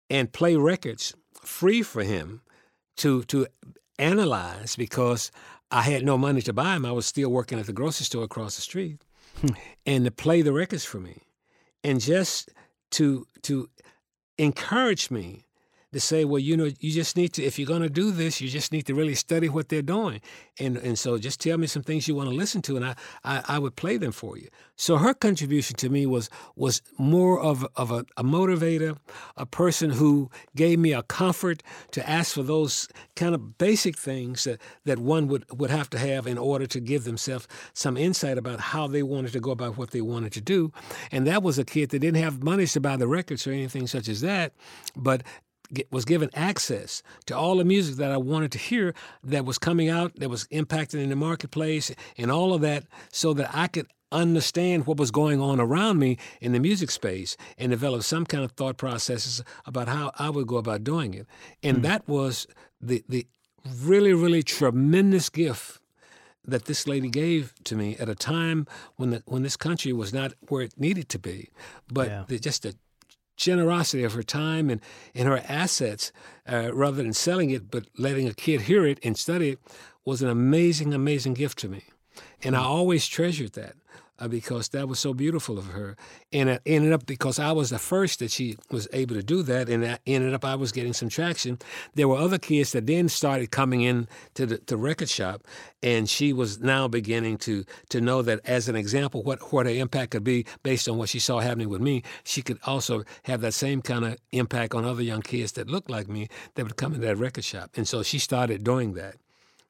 [0.09, 2.43] and play records free for him
[2.97, 3.47] to to
[3.99, 5.31] analyze because
[5.71, 6.87] I had no money to buy them.
[6.87, 9.03] I was still working at the grocery store across the street,
[9.41, 9.49] hmm.
[9.85, 11.23] and to play the records for me,
[11.83, 12.51] and just
[12.93, 13.69] to to
[14.39, 15.47] encourage me
[15.95, 18.41] to say, well, you know, you just need to, if you're going to do this,
[18.41, 20.21] you just need to really study what they're doing.
[20.61, 22.95] And and so just tell me some things you want to listen to, and I,
[23.25, 24.49] I, I would play them for you.
[24.77, 28.97] So her contribution to me was was more of, of a, a motivator,
[29.37, 34.45] a person who gave me a comfort to ask for those kind of basic things
[34.45, 38.39] that, that one would, would have to have in order to give themselves some insight
[38.39, 40.73] about how they wanted to go about what they wanted to do.
[41.13, 43.87] And that was a kid that didn't have money to buy the records or anything
[43.87, 44.53] such as that,
[44.97, 45.23] but
[45.91, 49.89] was given access to all the music that I wanted to hear that was coming
[49.89, 53.87] out, that was impacting in the marketplace, and all of that, so that I could
[54.13, 58.45] understand what was going on around me in the music space and develop some kind
[58.45, 61.27] of thought processes about how I would go about doing it.
[61.63, 61.83] And mm.
[61.83, 62.47] that was
[62.81, 63.27] the the
[63.83, 65.81] really, really tremendous gift
[66.47, 70.13] that this lady gave to me at a time when the, when this country was
[70.13, 71.49] not where it needed to be,
[71.91, 72.25] but yeah.
[72.29, 72.77] the, just the
[73.37, 74.81] generosity of her time and,
[75.15, 76.13] and her assets,
[76.51, 79.59] uh, rather than selling it, but letting a kid hear it and study it,
[80.05, 81.85] was an amazing, amazing gift to me.
[82.43, 82.67] And I hmm.
[82.67, 83.75] always treasured that
[84.19, 85.97] uh, because that was so beautiful of her.
[86.33, 89.43] And it ended up because I was the first that she was able to do
[89.43, 91.59] that, and it ended up I was getting some traction.
[91.95, 95.43] There were other kids that then started coming in to the to record shop,
[95.83, 99.73] and she was now beginning to to know that as an example what what her
[99.73, 102.03] impact could be based on what she saw happening with me.
[102.25, 105.91] She could also have that same kind of impact on other young kids that looked
[105.91, 109.17] like me that would come into that record shop, and so she started doing that.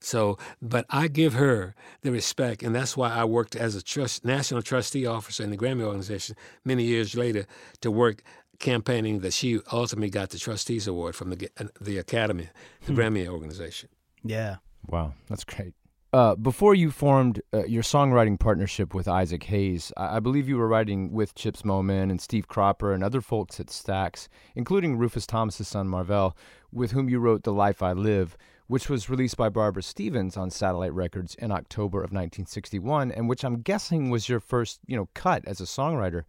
[0.05, 4.25] So, but I give her the respect, and that's why I worked as a trust,
[4.25, 7.47] national trustee officer in the Grammy organization many years later
[7.81, 8.23] to work
[8.59, 12.49] campaigning that she ultimately got the trustees award from the the Academy,
[12.87, 12.99] the hmm.
[12.99, 13.89] Grammy organization.
[14.23, 14.57] Yeah.
[14.87, 15.75] Wow, that's great.
[16.13, 20.57] Uh, before you formed uh, your songwriting partnership with Isaac Hayes, I-, I believe you
[20.57, 25.27] were writing with Chips Moman and Steve Cropper and other folks at Stax, including Rufus
[25.27, 26.37] Thomas's son Marvell,
[26.71, 28.37] with whom you wrote "The Life I Live."
[28.67, 33.45] Which was released by Barbara Stephens on Satellite Records in October of 1961, and which
[33.45, 36.25] I'm guessing was your first, you know, cut as a songwriter.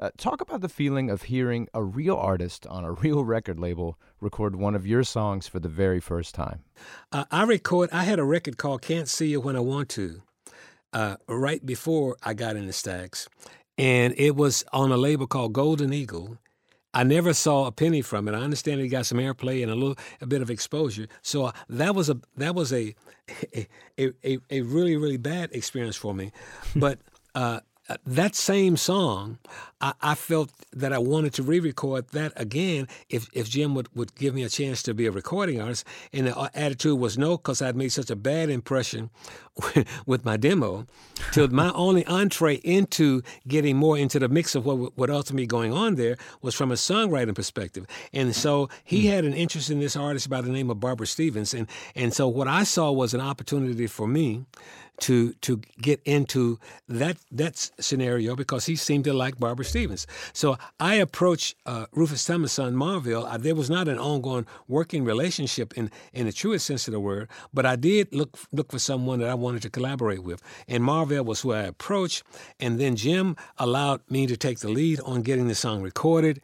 [0.00, 3.98] Uh, talk about the feeling of hearing a real artist on a real record label
[4.20, 6.62] record one of your songs for the very first time.
[7.10, 7.90] Uh, I record.
[7.92, 10.22] I had a record called "Can't See You When I Want to,"
[10.92, 13.28] uh, right before I got into Stax,
[13.76, 16.38] and it was on a label called Golden Eagle,
[16.94, 18.34] I never saw a penny from it.
[18.34, 21.06] I understand it got some airplay and a little a bit of exposure.
[21.22, 22.94] So uh, that was a that was a
[23.56, 23.68] a,
[24.24, 26.32] a, a really really bad experience for me.
[26.74, 26.98] but
[27.34, 27.60] uh,
[28.06, 29.38] that same song,
[29.80, 34.14] I, I, felt that I wanted to re-record that again if, if Jim would, would
[34.16, 35.86] give me a chance to be a recording artist.
[36.12, 39.10] And the uh, attitude was no, because I'd made such a bad impression
[40.06, 40.86] with my demo.
[41.32, 45.72] Till my only entree into getting more into the mix of what what ultimately going
[45.72, 47.86] on there was from a songwriting perspective.
[48.12, 49.08] And so he hmm.
[49.08, 51.54] had an interest in this artist by the name of Barbara Stephens.
[51.54, 54.44] And and so what I saw was an opportunity for me
[55.00, 56.58] to to get into
[56.88, 60.06] that that scenario because he seemed to like Barbara Stephens.
[60.32, 63.26] So I approached uh, Rufus Thomas' son Marvell.
[63.26, 67.00] I, there was not an ongoing working relationship in in the truest sense of the
[67.00, 70.82] word, but I did look look for someone that I wanted to collaborate with, and
[70.82, 72.22] Marvell was who I approached.
[72.60, 76.40] And then Jim allowed me to take the lead on getting the song recorded,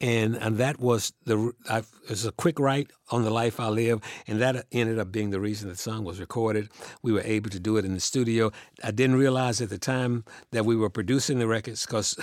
[0.00, 3.68] and and that was the I, it was a quick write on the life I
[3.68, 6.68] live, and that ended up being the reason the song was recorded.
[7.02, 8.52] We were able to do it in the studio.
[8.82, 12.18] I didn't realize at the time that we were producing the records because,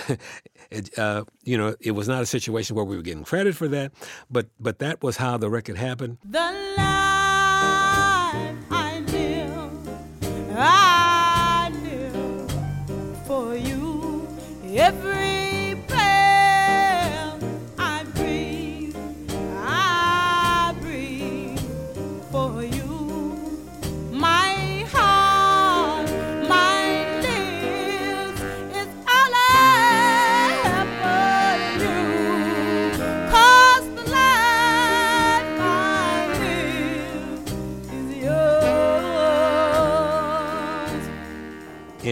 [0.96, 3.92] uh, you know, it was not a situation where we were getting credit for that,
[4.30, 6.18] but but that was how the record happened.
[6.24, 6.85] The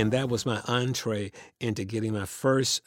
[0.04, 2.82] and that was my entree into getting my first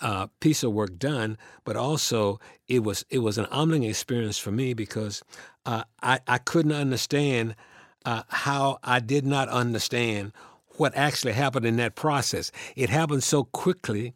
[0.00, 1.38] uh, piece of work done.
[1.64, 5.22] But also, it was it was an humbling experience for me because
[5.64, 7.54] uh, I I couldn't understand
[8.04, 10.32] uh, how I did not understand
[10.70, 12.50] what actually happened in that process.
[12.74, 14.12] It happened so quickly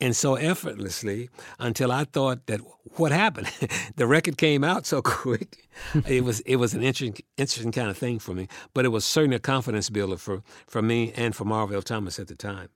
[0.00, 2.60] and so effortlessly until I thought that
[2.96, 3.50] what happened?
[3.96, 5.68] the record came out so quick.
[6.06, 9.04] it was it was an interesting interesting kind of thing for me, but it was
[9.04, 12.68] certainly a confidence builder for for me and for Marvell Thomas at the time.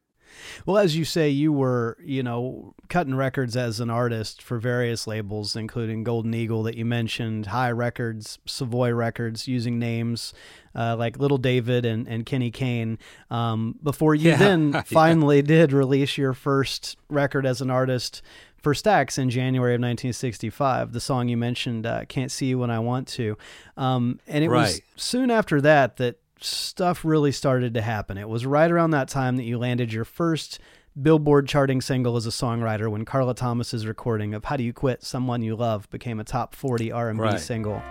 [0.67, 5.07] Well, as you say, you were, you know, cutting records as an artist for various
[5.07, 10.33] labels, including Golden Eagle that you mentioned, Hi Records, Savoy Records, using names
[10.75, 12.99] uh, like Little David and, and Kenny Kane.
[13.31, 14.37] Um, before you Yeah.
[14.37, 14.83] then Yeah.
[14.83, 18.23] finally did release your first record as an artist
[18.57, 22.71] for Stax in January of 1965, the song you mentioned, uh, Can't See You When
[22.71, 23.37] I Want to.
[23.77, 28.19] Um, and it was soon after that that stuff really started to happen.
[28.19, 30.59] It was right around that time that you landed your first
[31.01, 35.03] Billboard charting single as a songwriter when Carla Thomas's recording of How Do You Quit
[35.03, 37.41] Someone You Love became a top 40 R&B Right.
[37.41, 37.83] single.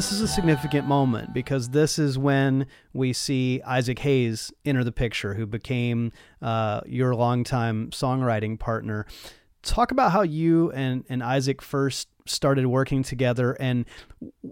[0.00, 4.92] This is a significant moment because this is when we see Isaac Hayes enter the
[4.92, 6.10] picture, who became
[6.40, 9.04] uh, your longtime songwriting partner.
[9.62, 13.84] Talk about how you and, and Isaac first started working together, and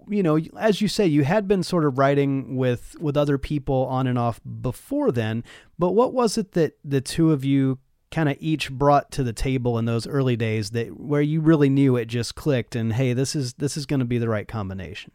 [0.07, 3.87] you know, as you say, you had been sort of writing with with other people
[3.87, 5.43] on and off before then.
[5.79, 7.79] But what was it that the two of you
[8.11, 11.69] kind of each brought to the table in those early days that where you really
[11.69, 14.47] knew it just clicked and hey this is this is going to be the right
[14.47, 15.11] combination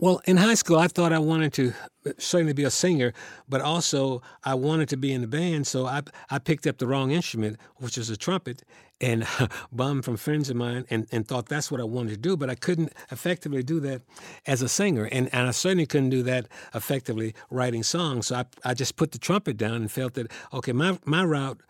[0.00, 1.72] Well, in high school, I thought I wanted to
[2.04, 3.12] uh, certainly be a singer,
[3.48, 5.68] but also I wanted to be in the band.
[5.68, 8.64] So I I picked up the wrong instrument, which was a trumpet,
[9.00, 9.24] and
[9.72, 12.36] bummed from friends of mine, and, and thought that's what I wanted to do.
[12.36, 14.02] But I couldn't effectively do that
[14.46, 18.26] as a singer, and, and I certainly couldn't do that effectively writing songs.
[18.26, 21.60] So I I just put the trumpet down and felt that okay, my my route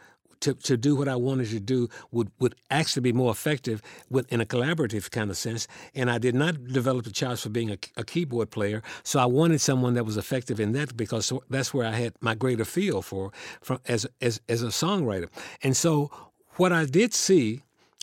[0.40, 4.30] to, to do what I wanted to do would, would actually be more effective with,
[4.32, 5.66] in a collaborative kind of sense.
[5.94, 8.82] And I did not develop the chops for being a, a keyboard player.
[9.02, 12.34] So I wanted someone that was effective in that because that's where I had my
[12.34, 15.28] greater feel for from as, as, as a songwriter.
[15.62, 16.10] And so
[16.56, 17.62] what I did see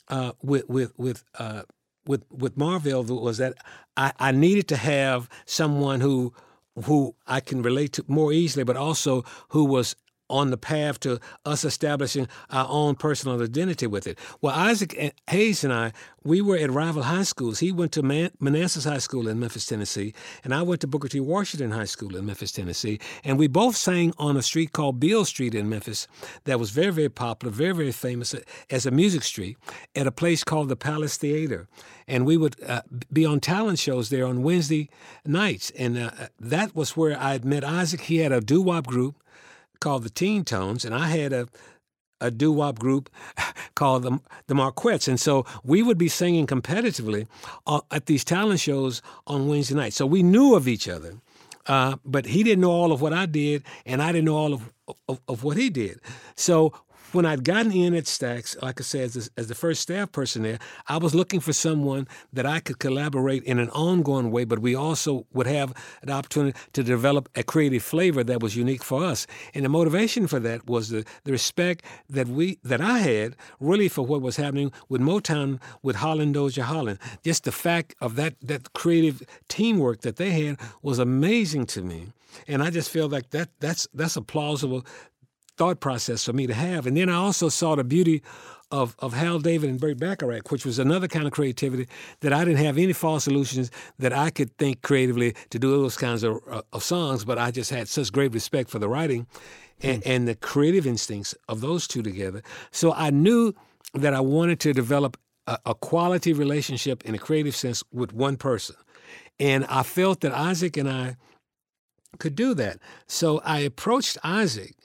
[0.10, 1.64] uh, with, with, with, uh,
[2.06, 3.54] with, with Marvell was that
[3.96, 6.34] I, I needed to have someone who
[6.86, 9.96] who I can relate to more easily, but also who was
[10.32, 14.18] on the path to us establishing our own personal identity with it.
[14.42, 15.92] Well, Isaac Hayes and I,
[16.24, 17.60] we were at rival high schools.
[17.60, 20.14] He went to Man- Manassas High School in Memphis, Tennessee,
[20.44, 21.20] and I went to Booker T.
[21.20, 23.00] Washington High School in Memphis, Tennessee.
[23.24, 26.08] And we both sang on a street called Beale Street in Memphis
[26.46, 28.36] that was very, very popular, very, very famous
[28.70, 29.58] as a music street
[29.96, 31.68] at a place called the Palace Theater.
[32.08, 34.90] And we would uh, be on talent shows there on Wednesday
[35.26, 35.72] nights.
[35.72, 38.02] And uh, that was where I met Isaac.
[38.02, 39.16] He had a doo wop group
[39.82, 41.50] called the Teen Tones, and I had a
[42.22, 43.10] a doo wop group
[43.76, 47.28] called the the Marquettes, and so we would be singing competitively
[47.68, 49.98] uh, at these talent shows on Wednesday nights.
[49.98, 51.16] So we knew of each other,
[51.68, 54.54] uh, but he didn't know all of what I did, and I didn't know all
[54.54, 54.74] of
[55.10, 56.00] of, of what he did.
[56.36, 56.74] So
[57.14, 60.44] when I'd gotten in at Stax, like I said, as, as the first staff person
[60.44, 64.60] there, I was looking for someone that I could collaborate in an ongoing way, but
[64.60, 69.04] we also would have an opportunity to develop a creative flavor that was unique for
[69.04, 69.28] us.
[69.54, 73.88] And the motivation for that was the, the respect that we that I had really
[73.88, 77.00] for what was happening with Motown with Holland Dozier Holland.
[77.24, 82.08] Just the fact of that that creative teamwork that they had was amazing to me.
[82.48, 84.86] And I just feel like that that's that's a plausible
[85.58, 86.88] thought process for me to have.
[86.88, 88.22] And then I also saw the beauty
[88.72, 91.88] of, of Hal David and Burt Bacharach, which was another kind of creativity
[92.22, 95.98] that I didn't have any false solutions that I could think creatively to do those
[95.98, 99.28] kinds of, uh, of songs, but I just had such great respect for the writing
[99.82, 102.42] and, and the creative instincts of those two together.
[102.72, 103.54] So I knew
[103.94, 108.38] that I wanted to develop a, a quality relationship in a creative sense with one
[108.38, 108.76] person.
[109.40, 111.18] And I felt that Isaac and I
[112.20, 112.78] could do that.
[113.08, 114.76] So I approached Isaac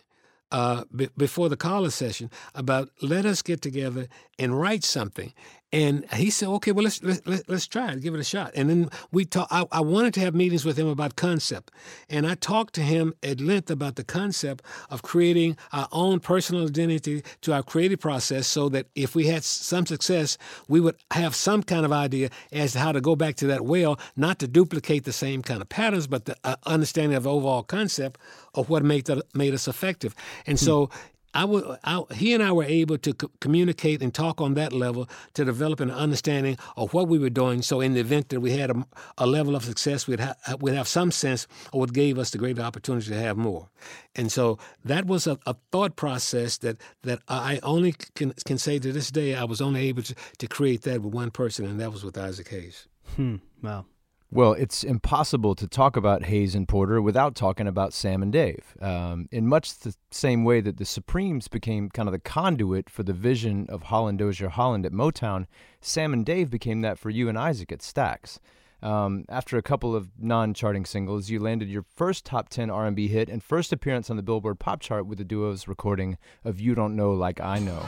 [0.53, 5.33] uh, b- before the college session about let us get together and write something.
[5.77, 8.71] And he said, "Okay, well let's let's let's, try it, give it a shot." And
[8.71, 9.47] then we talk.
[9.51, 11.71] I, I wanted to have meetings with him about concept,
[12.09, 16.65] and I talked to him at length about the concept of creating our own personal
[16.65, 21.35] identity to our creative process, so that if we had some success, we would have
[21.35, 24.49] some kind of idea as to how to go back to that well, not to
[24.49, 28.19] duplicate the same kind of patterns, but the uh, understanding of the overall concept
[28.55, 30.15] of what made made us effective.
[30.47, 30.89] And so
[31.35, 34.73] I would, I, he and I were able to co- communicate and talk on that
[34.73, 37.63] level to develop an understanding of what we were doing.
[37.63, 38.87] So, in the event that we had a,
[39.19, 42.39] a level of success, we'd, ha- we'd have some sense of what gave us the
[42.39, 43.69] greater opportunity to have more.
[44.15, 48.79] And so that was a, a thought process that, that I only can, can say
[48.79, 51.79] to this day, I was only able to, to create that with one person, and
[51.81, 52.89] that was with Isaac Hayes.
[53.17, 53.37] Hmm.
[53.63, 53.85] Wow.
[54.31, 58.77] Well, it's impossible to talk about Hayes and Porter without talking about Sam and Dave.
[58.81, 63.05] Um, in much the same way that the Supremes became kind of the conduit for
[63.05, 65.47] the vision of Holland Dozier Holland at Motown,
[65.81, 68.41] Sam and Dave became that for you and Isaac at Stax.
[68.83, 73.29] Um, after a couple of non-charting singles, you landed your first top 10 R&B hit
[73.29, 76.97] and first appearance on the Billboard Pop Chart with the duo's recording of "You Don't
[76.97, 77.87] Know Like I Know."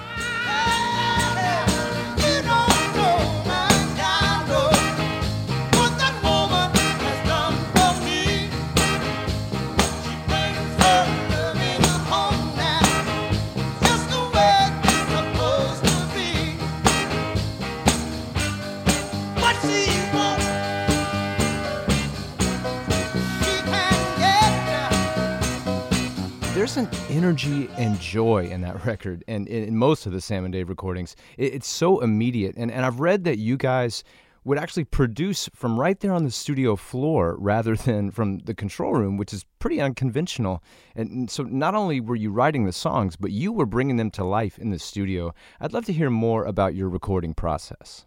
[27.18, 31.16] Energy and joy in that record, and in, most of the Sam and Dave recordings,
[31.36, 32.54] it's so immediate.
[32.56, 34.04] And and I've read that you guys
[34.44, 38.92] would actually produce from right there on the studio floor rather than from the control
[38.92, 40.62] room, which is pretty unconventional.
[40.94, 44.12] And, and so not only were you writing the songs, but you were bringing them
[44.12, 45.34] to life in the studio.
[45.60, 48.06] I'd love to hear more about your recording process.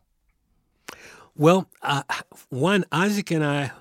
[1.35, 2.03] Well, uh,
[2.49, 3.71] one, Isaac and I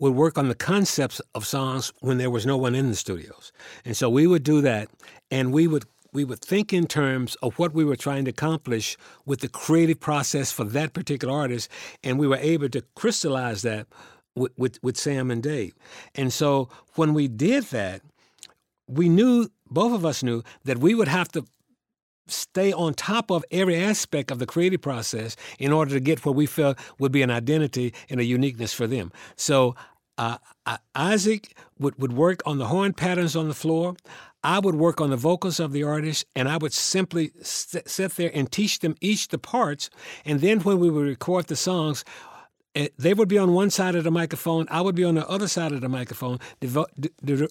[0.00, 3.52] would work on the concepts of songs when there was no one in the studios,
[3.84, 4.88] and so we would do that,
[5.30, 8.96] and we would we would think in terms of what we were trying to accomplish
[9.26, 11.70] with the creative process for that particular artist,
[12.02, 13.86] and we were able to crystallize that
[14.34, 15.74] with with, with Sam and Dave,
[16.16, 18.02] and so when we did that,
[18.88, 21.44] we knew both of us knew that we would have to
[22.32, 26.34] stay on top of every aspect of the creative process in order to get what
[26.34, 29.12] we felt would be an identity and a uniqueness for them.
[29.36, 29.74] So
[30.20, 33.96] uh, Isaac would, would work on the horn patterns on the floor.
[34.44, 38.30] I would work on the vocals of the artist, and I would simply sit, there
[38.34, 39.88] and teach them each the parts.
[40.26, 42.04] And then when we would record the songs,
[42.74, 44.66] eh, they would be on one side of the microphone.
[44.70, 46.38] I would be on the other side of the microphone,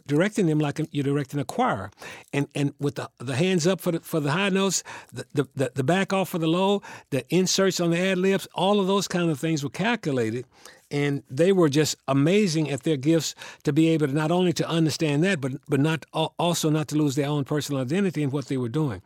[0.06, 1.90] directing them like you're directing a choir,
[2.34, 5.72] and and with the, the hands up for the for the high notes, the the
[5.74, 9.08] the back off for the low, the inserts on the ad libs, all of those
[9.08, 10.46] kind of things were calculated,
[10.92, 14.68] and they were just amazing at their gifts to be able to not only to
[14.68, 18.48] understand that, but but not also not to lose their own personal identity in what
[18.48, 19.02] they were doing,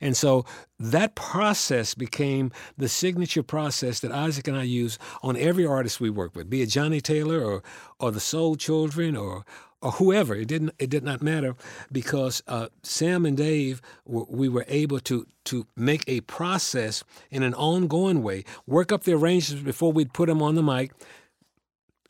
[0.00, 0.44] and so
[0.78, 6.10] that process became the signature process that Isaac and I use on every artist we
[6.10, 7.62] work with, be it Johnnie Taylor or
[7.98, 9.44] or the Soul Children or
[9.82, 10.34] or whoever.
[10.34, 10.72] It didn't.
[10.78, 11.56] It did not matter
[11.90, 17.42] because uh, Sam and Dave, were, we were able to to make a process in
[17.42, 20.92] an ongoing way, work up the arrangements before we'd put them on the mic,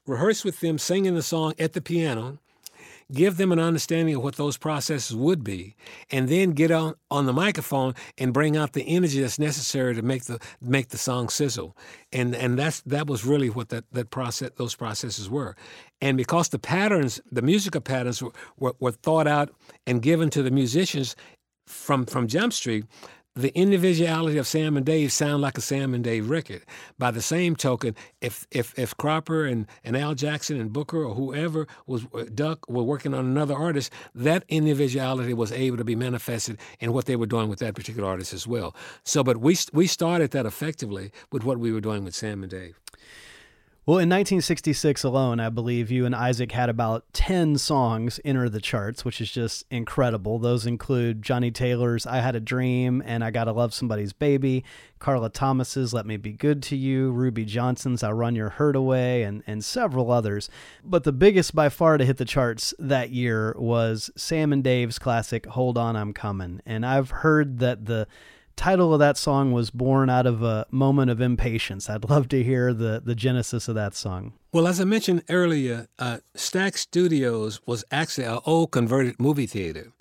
[0.07, 2.39] rehearse with them singing the song at the piano,
[3.13, 5.75] give them an understanding of what those processes would be,
[6.11, 10.03] and then get on, on the microphone and bring out the energy that's necessary to
[10.03, 11.77] make the make the song sizzle.
[12.13, 15.57] And and that's that was really what that, that process those processes were.
[16.01, 19.51] And because the patterns, the musical patterns were, were, were thought out
[19.87, 21.17] and given to the musicians
[21.67, 22.85] from from Jump Street,
[23.37, 26.63] the individuality of Sam and Dave sound like a Sam and Dave record.
[26.99, 31.15] By the same token, if if if Cropper and, and Al Jackson and Booker or
[31.15, 35.95] whoever was uh, Duck were working on another artist, that individuality was able to be
[35.95, 38.75] manifested in what they were doing with that particular artist as well.
[39.05, 42.51] So, but we we started that effectively with what we were doing with Sam and
[42.51, 42.81] Dave.
[43.91, 48.61] Well, in 1966 alone, I believe you and Isaac had about 10 songs enter the
[48.61, 50.39] charts, which is just incredible.
[50.39, 54.63] Those include Johnnie Taylor's I Had a Dream and I Gotta Love Somebody's Baby,
[55.01, 59.25] Carla Thomas's Let Me Be Good to You, Ruby Johnson's I'll Run Your Hurt Away,
[59.25, 60.49] and, and several others.
[60.85, 65.01] But the biggest by far to hit the charts that year was Sam and Dave's
[65.01, 66.61] classic Hold On, I'm Coming.
[66.65, 68.07] And I've heard that the
[68.61, 71.89] title of that song was born out of a moment of impatience.
[71.89, 74.35] I'd love to hear the the genesis of that song.
[74.53, 79.93] Well, as I mentioned earlier, uh, Stax Studios was actually an old converted movie theater.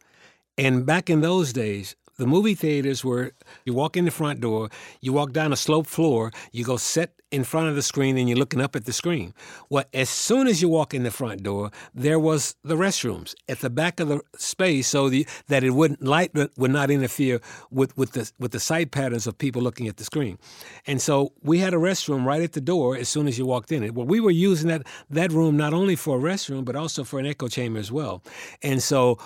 [0.57, 3.31] And back in those days, the movie theaters were
[3.65, 4.69] you walk in the front door,
[5.01, 8.27] you walk down a slope floor, you go sit in front of the screen and
[8.27, 9.33] you're looking up at the screen.
[9.69, 13.59] Well, as soon as you walk in the front door, there was the restrooms at
[13.59, 17.39] the back of the space so the, that it wouldn't light would not interfere
[17.71, 20.37] with, with the with the sight patterns of people looking at the screen.
[20.87, 23.71] And so we had a restroom right at the door as soon as you walked
[23.71, 23.93] in it.
[23.93, 27.19] Well, we were using that that room not only for a restroom but also for
[27.19, 28.23] an echo chamber as well.
[28.61, 29.19] And so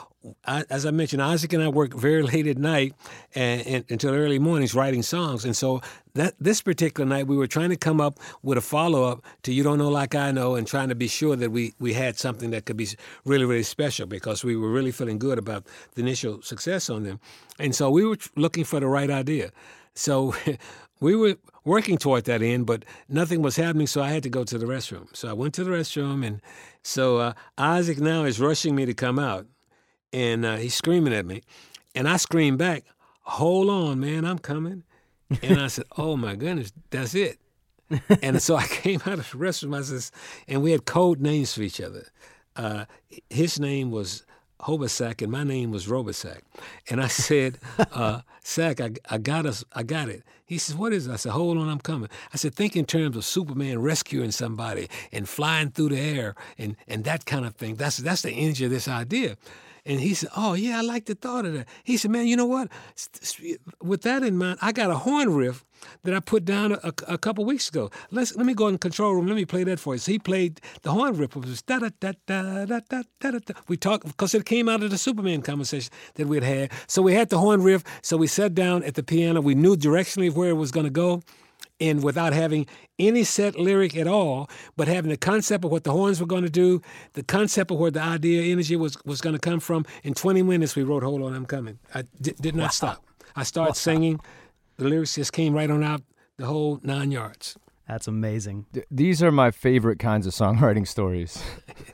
[0.45, 2.93] I, as I mentioned, Isaac and I work very late at night
[3.35, 5.43] and, and, until early mornings writing songs.
[5.43, 5.81] And so
[6.13, 9.53] that this particular night, we were trying to come up with a follow up to
[9.53, 12.17] "You Don't Know Like I Know" and trying to be sure that we we had
[12.17, 12.87] something that could be
[13.25, 15.65] really really special because we were really feeling good about
[15.95, 17.19] the initial success on them.
[17.59, 19.51] And so we were looking for the right idea.
[19.93, 20.35] So
[20.99, 24.43] we were working toward that end, but nothing was happening, so I had to go
[24.43, 25.07] to the restroom.
[25.15, 26.41] So I went to the restroom, and
[26.81, 29.47] so uh, Isaac now is rushing me to come out
[30.13, 31.41] and uh, he's screaming at me,
[31.95, 32.85] and I scream back,
[33.23, 34.83] "Hold on, man, I'm coming!"
[35.41, 37.39] And I said, "Oh my goodness, that's it."
[38.21, 39.77] and so I came out of the restroom.
[39.77, 40.11] I says,
[40.47, 42.07] and we had code names for each other.
[42.55, 42.85] Uh,
[43.29, 44.25] his name was
[44.61, 46.41] Hobasak, and my name was Robasak.
[46.89, 47.57] And I said,
[47.91, 51.15] uh, "Sack, I, I got us, I got it." He says, "What is it?" I
[51.17, 55.27] said, "Hold on, I'm coming." I said, "Think in terms of Superman rescuing somebody and
[55.27, 57.75] flying through the air and and that kind of thing.
[57.75, 59.37] That's that's the energy of this idea."
[59.85, 62.37] And he said, "Oh yeah, I like the thought of that." He said, "Man, you
[62.37, 62.69] know what?
[63.81, 65.65] With that in mind, I got a horn riff
[66.03, 67.91] that I put down a, a, couple weeks ago.
[68.09, 69.27] Let's let me go in the control room.
[69.27, 71.35] Let me play that for you." So he played the horn riff.
[71.35, 73.53] It was da da da da da da da da.
[73.67, 76.71] We talked because it came out of the Superman conversation that we'd had.
[76.87, 77.83] So we had the horn riff.
[78.01, 79.41] So we sat down at the piano.
[79.41, 81.21] We knew directionally where it was going to go
[81.83, 82.65] and without having
[82.97, 86.43] any set lyric at all, but having the concept of what the horns were going
[86.43, 86.81] to do,
[87.11, 89.85] the concept of where the idea energy was, was going to come from.
[90.03, 91.79] In 20 minutes, we wrote Hold On, I'm Coming.
[91.93, 93.03] I did, did not stop.
[93.35, 94.21] I started singing.
[94.77, 96.01] The lyrics just came right on out
[96.37, 97.57] the whole nine yards.
[97.87, 98.65] That's amazing.
[98.73, 101.43] Th- these are my favorite kinds of songwriting stories.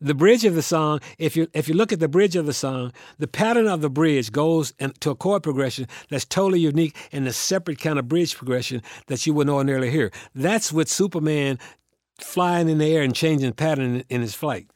[0.00, 2.52] the bridge of the song, if you if you look at the bridge of the
[2.52, 6.96] song, the pattern of the bridge goes in, to a chord progression that's totally unique
[7.10, 10.12] and a separate kind of bridge progression that you wouldn't ordinarily hear.
[10.34, 11.58] That's with Superman
[12.20, 14.68] flying in the air and changing pattern in, in his flight.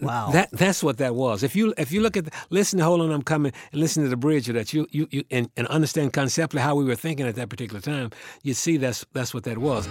[0.00, 0.30] Wow.
[0.30, 1.42] That that's what that was.
[1.42, 4.02] If you if you look at the, listen to Hold On I'm Coming and listen
[4.02, 6.96] to the bridge of that, you you, you and, and understand conceptually how we were
[6.96, 8.10] thinking at that particular time,
[8.42, 9.88] you see that's that's what that was.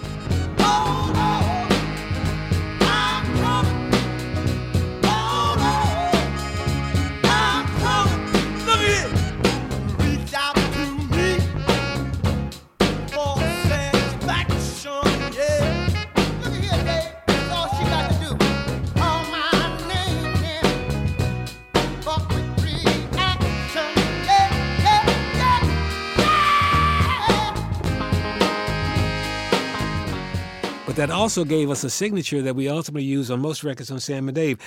[31.00, 34.28] That also gave us a signature that we ultimately use on most records on Sam
[34.28, 34.58] and Dave.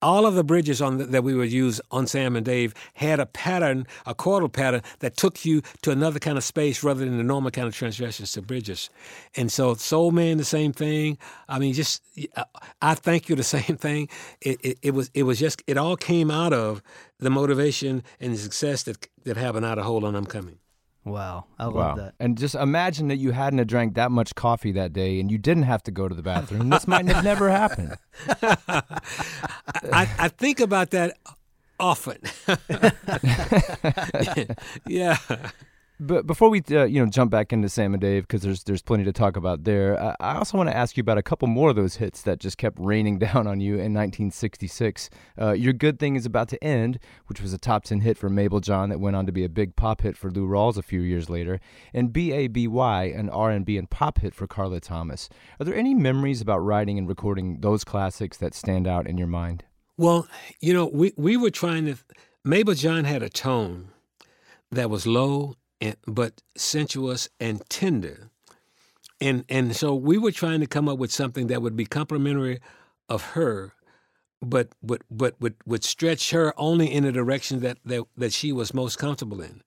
[0.00, 3.26] All of the bridges the, that we would use on Sam and Dave had a
[3.26, 7.22] pattern, a chordal pattern that took you to another kind of space rather than the
[7.22, 8.88] normal kind of transgressions to bridges.
[9.36, 11.18] And so Soul Man, the same thing.
[11.50, 12.02] I mean, just
[12.34, 12.44] uh,
[12.80, 14.08] I thank you, the same thing.
[14.40, 16.82] It, it, it was it was just it all came out of
[17.18, 20.60] the motivation and the success that that happened out of Hold On, I'm Coming.
[21.04, 21.44] Wow.
[21.58, 21.94] I love Wow.
[21.96, 22.14] that.
[22.18, 25.38] And just imagine that you hadn't have drank that much coffee that day and you
[25.38, 26.70] didn't have to go to the bathroom.
[26.70, 27.96] This might have never happened.
[28.42, 31.16] I, I think about that
[31.78, 32.18] often.
[34.86, 35.18] yeah.
[36.00, 38.82] But before we, uh, you know, jump back into Sam and Dave, because there's there's
[38.82, 40.00] plenty to talk about there.
[40.00, 42.40] I, I also want to ask you about a couple more of those hits that
[42.40, 45.08] just kept raining down on you in 1966.
[45.40, 48.28] Uh, Your Good Thing Is About to End, which was a top ten hit for
[48.28, 50.82] Mabel John that went on to be a big pop hit for Lou Rawls a
[50.82, 51.60] few years later,
[51.92, 55.28] and B A B Y, an R&B and pop hit for Carla Thomas.
[55.60, 59.28] Are there any memories about writing and recording those classics that stand out in your
[59.28, 59.64] mind?
[59.96, 60.26] Well,
[60.60, 61.96] you know, we, we were trying to.
[62.44, 63.90] Mabel John had a tone
[64.72, 65.54] that was low
[65.84, 68.30] and but sensuous and tender,
[69.20, 72.60] and and so we were trying to come up with something that would be complimentary
[73.08, 73.74] of her,
[74.40, 78.50] but but but would would stretch her only in a direction that that that she
[78.50, 79.62] was most comfortable in,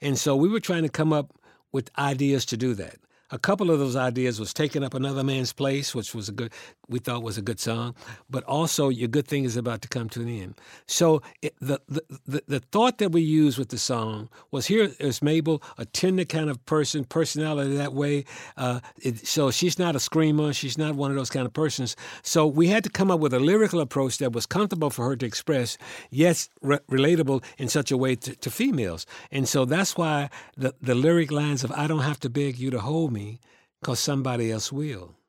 [0.00, 1.32] and so we were trying to come up
[1.72, 2.96] with ideas to do that.
[3.30, 6.52] A couple of those ideas was taking up another man's place, which was a good
[6.90, 7.94] we thought was a good song,
[8.28, 10.54] but also your good thing is about to come to an end.
[10.86, 14.90] So it, the, the the the thought that we used with the song was here
[14.98, 18.24] is Mabel, a tender kind of person, personality that way.
[18.56, 20.52] Uh, it, so she's not a screamer.
[20.52, 21.96] She's not one of those kind of persons.
[22.22, 25.16] So we had to come up with a lyrical approach that was comfortable for her
[25.16, 25.78] to express,
[26.10, 29.06] yet re- relatable in such a way to, to females.
[29.30, 32.70] And so that's why the the lyric lines of "I don't have to beg you
[32.70, 33.38] to hold me,
[33.82, 35.19] cause somebody else will."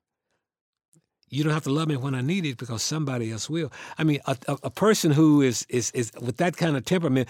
[1.32, 3.71] You don't have to love me when I need it because somebody else will.
[3.97, 7.27] I mean, a, a, a person who is, is is with that kind of temperament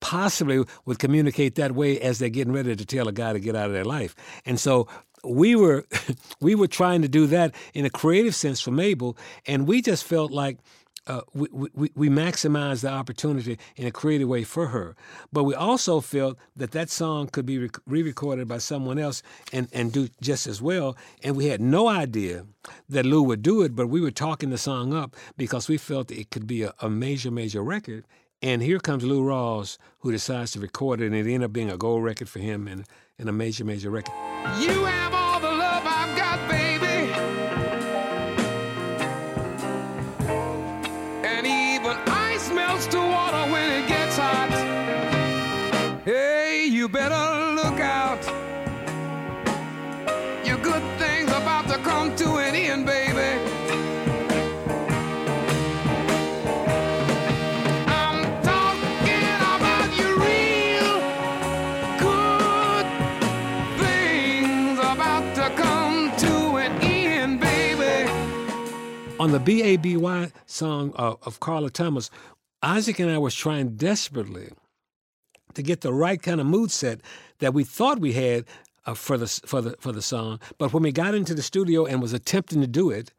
[0.00, 3.54] possibly would communicate that way as they're getting ready to tell a guy to get
[3.54, 4.16] out of their life.
[4.44, 4.88] And so
[5.22, 5.86] we were
[6.40, 10.04] we were trying to do that in a creative sense for Mabel, and we just
[10.04, 10.58] felt like
[11.06, 14.94] uh, we, we, we maximized the opportunity in a creative way for her.
[15.32, 19.22] But we also felt that that song could be re recorded by someone else
[19.52, 20.96] and, and do just as well.
[21.22, 22.46] And we had no idea
[22.88, 26.10] that Lou would do it, but we were talking the song up because we felt
[26.10, 28.04] it could be a, a major, major record.
[28.40, 31.70] And here comes Lou Rawls, who decides to record it, and it ended up being
[31.70, 32.84] a gold record for him and,
[33.16, 34.14] and a major, major record.
[34.60, 36.91] You have all the love I've got, baby.
[69.22, 70.32] On the B.A.B.Y.
[70.46, 72.10] song uh, of Carla Thomas,
[72.60, 74.48] Isaac and I was trying desperately
[75.54, 77.00] to get the right kind of mood set
[77.38, 78.46] that we thought we had
[78.84, 80.40] uh, for the for the for the song.
[80.58, 83.12] But when we got into the studio and was attempting to do it,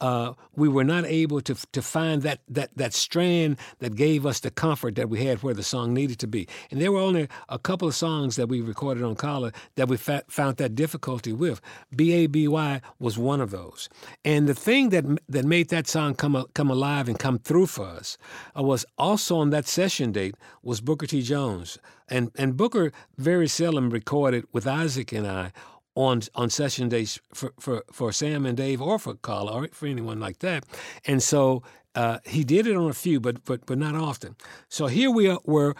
[0.00, 4.40] uh, we were not able to to find that that that strand that gave us
[4.40, 6.48] the comfort that we had where the song needed to be.
[6.70, 9.96] And there were only a couple of songs that we recorded on Carla that we
[9.96, 11.60] fa- found that difficulty with.
[11.94, 13.88] B A B Y was one of those.
[14.24, 17.86] And the thing that that made that song come come alive and come through for
[17.86, 18.18] us
[18.56, 21.22] uh, was also on that session date was Booker T.
[21.22, 21.78] Jones.
[22.08, 25.52] And and Booker very seldom recorded with Isaac and I
[25.94, 29.86] on on session days for, for, for Sam and Dave or for Carla or for
[29.86, 30.64] anyone like that.
[31.06, 31.62] And so
[31.94, 34.36] uh, he did it on a few, but but but not often.
[34.68, 35.74] So here we are, were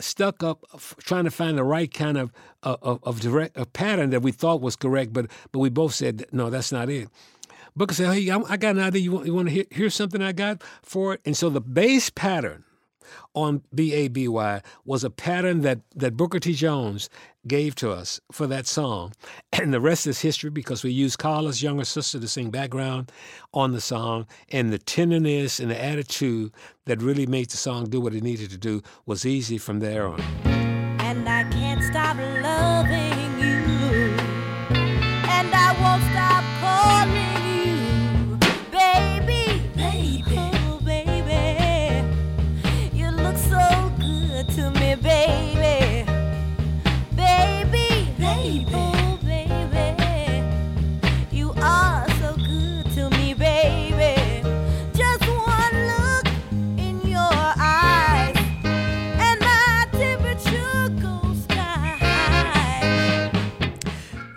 [0.00, 0.64] stuck up
[0.98, 2.32] trying to find the right kind of
[2.62, 5.94] uh, of, of direct a pattern that we thought was correct, but but we both
[5.94, 7.08] said no, that's not it.
[7.76, 9.02] Booker said, "Hey, I, I got an idea.
[9.02, 11.60] You want you want to hear, hear something I got for it?" And so the
[11.60, 12.64] bass pattern
[13.34, 16.54] on B-A-B-Y was a pattern that, that Booker T.
[16.54, 17.08] Jones
[17.46, 19.12] gave to us for that song.
[19.62, 23.12] And the rest is history because we used Carla's younger sister to sing background
[23.54, 24.26] on the song.
[24.48, 26.52] And the tenderness and the attitude
[26.86, 30.08] that really made the song do what it needed to do was easy from there
[30.08, 30.20] on.
[31.12, 33.11] and I can't stop loving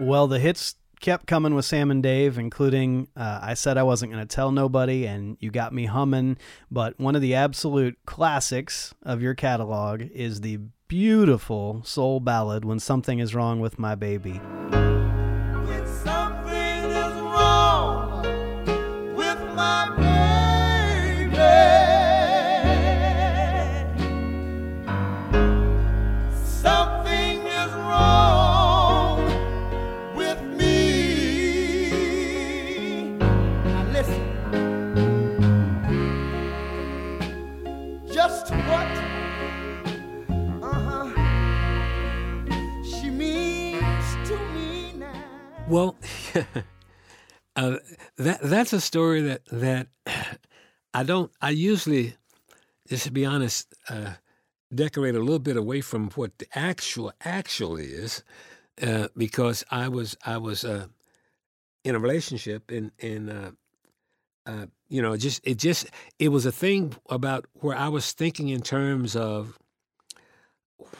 [0.05, 4.11] Well, the hits kept coming with Sam and Dave, including uh, I Said I Wasn't
[4.11, 6.37] Going to Tell Nobody and You Got Me Humming.
[6.69, 12.79] But one of the absolute classics of your catalog is the beautiful soul ballad, When
[12.79, 14.33] Something Is Wrong with My Baby.
[14.33, 18.21] When something is wrong
[19.15, 20.04] with my baby,
[45.67, 45.95] Well,
[47.55, 47.77] uh,
[48.17, 49.87] that that's a story that that
[50.93, 51.31] I don't.
[51.41, 52.15] I usually,
[52.87, 54.13] just to be honest, uh,
[54.73, 58.23] decorate a little bit away from what the actual actual is,
[58.79, 60.85] uh, because I was I was uh,
[61.83, 63.51] in a relationship and and uh,
[64.45, 65.87] uh, you know just it just
[66.19, 69.57] it was a thing about where I was thinking in terms of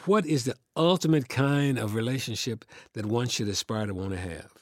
[0.06, 2.64] what is the ultimate kind of relationship
[2.94, 4.55] that one should aspire to want to have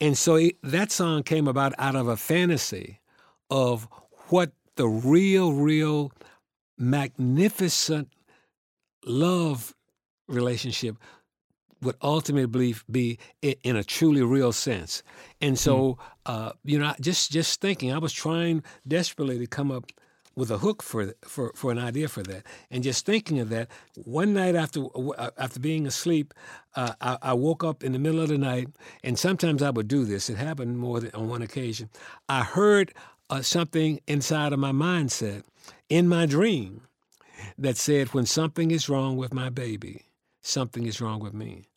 [0.00, 3.00] And so that song came about out of a fantasy
[3.50, 3.88] of
[4.28, 6.12] what the real, real
[6.78, 8.12] magnificent
[9.04, 9.74] love
[10.28, 10.96] relationship
[11.82, 15.02] would ultimately be in a truly real sense.
[15.40, 19.84] And so, uh, you know, just just thinking, I was trying desperately to come up
[20.36, 22.44] with a hook for for for an idea for that.
[22.70, 26.34] And just thinking of that, one night after uh, after being asleep,
[26.76, 28.68] uh, I, I woke up in the middle of the night,
[29.02, 30.30] and sometimes I would do this.
[30.30, 31.88] It happened more than on one occasion.
[32.28, 32.92] I heard
[33.30, 35.42] uh, something inside of my mindset
[35.88, 36.82] in my dream
[37.58, 40.06] that said, "When something is wrong with my baby,
[40.42, 41.68] something is wrong with me."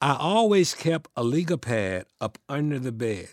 [0.00, 3.28] I always kept a legal pad up under the bed.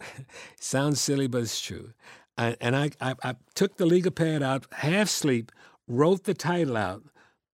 [0.58, 1.92] Sounds silly, but it's true.
[2.36, 5.52] I, and I, I, I took the legal pad out, half sleep,
[5.86, 7.02] wrote the title out,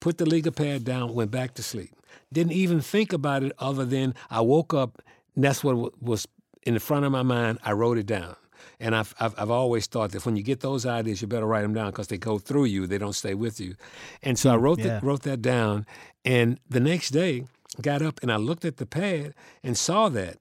[0.01, 1.91] put the legal pad down, went back to sleep.
[2.33, 5.03] Didn't even think about it other than I woke up,
[5.35, 6.27] and that's what was
[6.63, 7.59] in the front of my mind.
[7.65, 8.37] I wrote it down.
[8.79, 11.63] And I've, I've, I've always thought that when you get those ideas, you better write
[11.63, 13.75] them down because they go through you, they don't stay with you.
[14.23, 15.01] And so I mm, wrote, yeah.
[15.01, 15.87] the, wrote that down.
[16.25, 17.45] And the next day,
[17.81, 20.39] got up and I looked at the pad and saw that.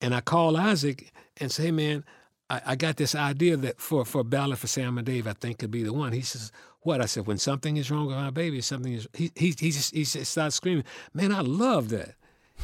[0.00, 2.04] And I called Isaac and said, hey, man,
[2.50, 5.32] I, I got this idea that for, for a ballad for Sam and Dave, I
[5.32, 6.12] think could be the one.
[6.12, 7.00] He says, what?
[7.00, 9.94] I said, when something is wrong with my baby, something is, he, he, he just,
[9.94, 12.14] he just started screaming, man, I love that.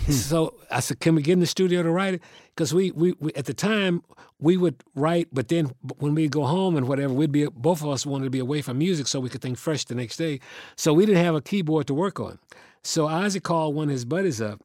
[0.05, 0.13] Hmm.
[0.13, 2.23] so I said, can we get in the studio to write it?
[2.55, 4.03] Because we, we, we, at the time,
[4.39, 7.89] we would write, but then when we'd go home and whatever, we'd be, both of
[7.89, 10.41] us wanted to be away from music so we could think fresh the next day.
[10.77, 12.39] So we didn't have a keyboard to work on.
[12.83, 14.63] So Isaac called one of his buddies up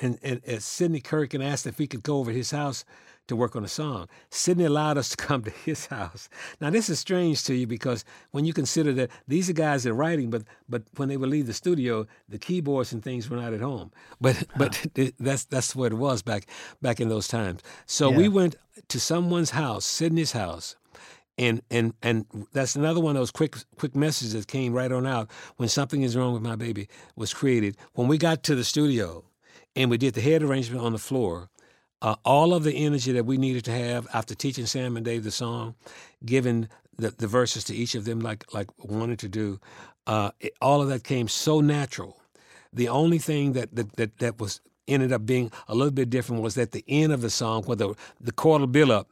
[0.00, 2.84] and, and, and Sidney Kirk and asked if we could go over to his house
[3.30, 4.08] to work on a song.
[4.28, 6.28] Sidney allowed us to come to his house.
[6.60, 9.90] Now this is strange to you because when you consider that these are guys that
[9.90, 13.36] are writing, but but when they would leave the studio, the keyboards and things were
[13.36, 13.90] not at home.
[14.20, 14.86] But but
[15.18, 16.46] that's that's what it was back
[16.82, 17.62] back in those times.
[17.86, 18.56] So we went
[18.88, 20.76] to someone's house, Sidney's house,
[21.38, 25.06] and and and that's another one of those quick quick messages that came right on
[25.06, 28.64] out when something is wrong with my baby was created when we got to the
[28.64, 29.24] studio
[29.74, 31.48] and we did the head arrangement on the floor
[32.02, 35.24] uh, all of the energy that we needed to have after teaching sam and dave
[35.24, 35.74] the song
[36.24, 39.60] giving the, the verses to each of them like like wanted to do
[40.06, 42.20] uh, it- all of that came so natural.
[42.72, 46.42] The only thing that that, that that was ended up being a little bit different
[46.42, 49.08] was at the end of the song where the the chordal build up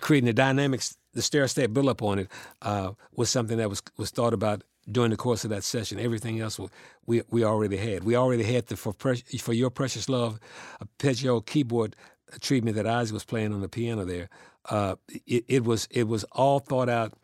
[0.00, 2.28] creating the dynamics, the stair step build up on it
[2.62, 5.98] uh, was something that was was thought about during the course of that session.
[5.98, 6.58] Everything else
[7.06, 8.04] we we already had.
[8.04, 10.38] We already had the for Pre- for your precious love,
[10.80, 11.94] arpeggio keyboard
[12.40, 14.28] treatment that Isaac was playing on the piano there.
[14.68, 17.14] Uh, it, it was it was all thought out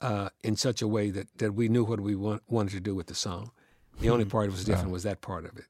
[0.00, 2.94] uh, in such a way that, that we knew what we want, wanted to do
[2.94, 3.50] with the song.
[4.00, 5.66] The only part that was different was that part of it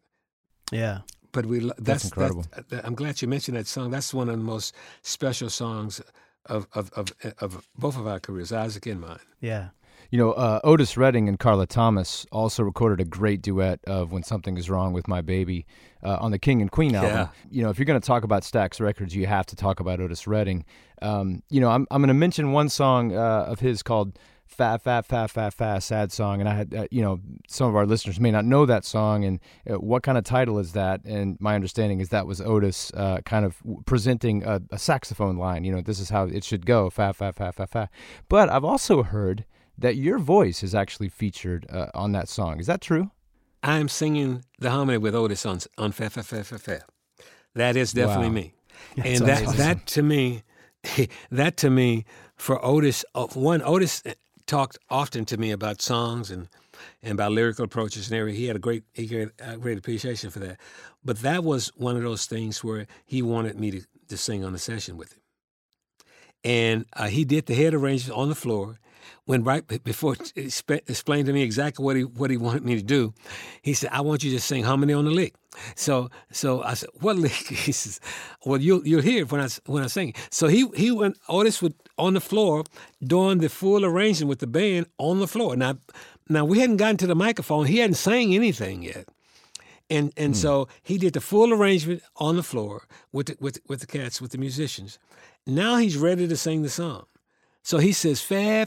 [0.70, 1.00] Yeah.
[1.32, 2.44] but we lo- that's, incredible.
[2.68, 3.90] that- I'm glad you mentioned that song.
[3.90, 4.72] That's one of the most
[5.02, 6.00] special songs
[6.46, 9.18] of of of, of both of our careers, Isaac and mine.
[9.40, 9.70] Yeah.
[10.10, 14.24] You know, uh, Otis Redding and Carla Thomas also recorded a great duet of "When
[14.24, 15.66] Something Is Wrong with My Baby"
[16.02, 17.10] uh, on the King and Queen album.
[17.10, 17.28] Yeah.
[17.48, 20.00] You know, if you're going to talk about Stax Records, you have to talk about
[20.00, 20.64] Otis Redding.
[21.00, 24.82] Um, you know, I'm I'm going to mention one song uh, of his called "Fat
[24.82, 27.86] Fat Fat Fat Fat," sad song, and I had uh, you know some of our
[27.86, 29.38] listeners may not know that song and
[29.70, 31.04] uh, what kind of title is that?
[31.04, 35.62] And my understanding is that was Otis uh, kind of presenting a, a saxophone line.
[35.62, 37.90] You know, this is how it should go, fat fat fat fat fat.
[38.28, 39.44] But I've also heard
[39.80, 42.60] that your voice is actually featured uh, on that song.
[42.60, 43.10] Is that true?
[43.62, 46.80] I'm singing the harmony with Otis on on Fa Fa Fa Fa Fa.
[47.54, 48.34] That is definitely Wow.
[48.34, 48.54] me,
[49.04, 49.56] and that amazing.
[49.58, 50.42] that to me,
[51.30, 52.04] that to me
[52.36, 53.04] for Otis.
[53.14, 54.02] uh, One Otis
[54.46, 56.48] talked often to me about songs and
[57.02, 58.40] and about lyrical approaches and everything.
[58.40, 60.58] He had a great he had a great appreciation for that.
[61.04, 64.52] But that was one of those things where he wanted me to, to sing on
[64.52, 65.20] the session with him.
[66.42, 68.78] And uh, he did the head arrangement on the floor.
[69.30, 73.14] When right before explained to me exactly what he what he wanted me to do,
[73.62, 75.34] he said, "I want you to sing harmony on the lick."
[75.76, 78.00] So so I said, "What lick?" He says,
[78.44, 81.62] "Well, you'll you'll hear it when I when I sing." So he he went Otis
[81.62, 82.64] would on the floor
[83.00, 85.54] doing the full arrangement with the band on the floor.
[85.54, 85.78] Now
[86.28, 87.66] now we hadn't gotten to the microphone.
[87.66, 89.06] He hadn't sang anything yet.
[89.88, 90.40] And and hmm.
[90.40, 94.20] so he did the full arrangement on the floor with the, with with the cats
[94.20, 94.98] with the musicians.
[95.46, 97.06] Now he's ready to sing the song.
[97.62, 98.20] So he says.
[98.22, 98.64] He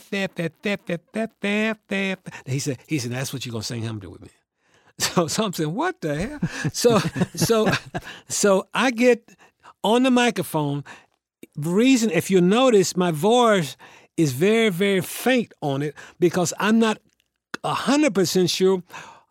[2.60, 4.30] said, "He said that's what you're gonna sing harmony with me."
[5.00, 6.40] So, so I'm saying, "What the hell?"
[6.72, 7.00] So
[7.36, 7.68] so
[8.30, 9.28] so I get
[9.84, 10.84] on the microphone.
[11.56, 13.76] The reason, if you notice, my voice
[14.18, 17.00] is very very faint on it because I'm not
[17.66, 18.84] hundred percent sure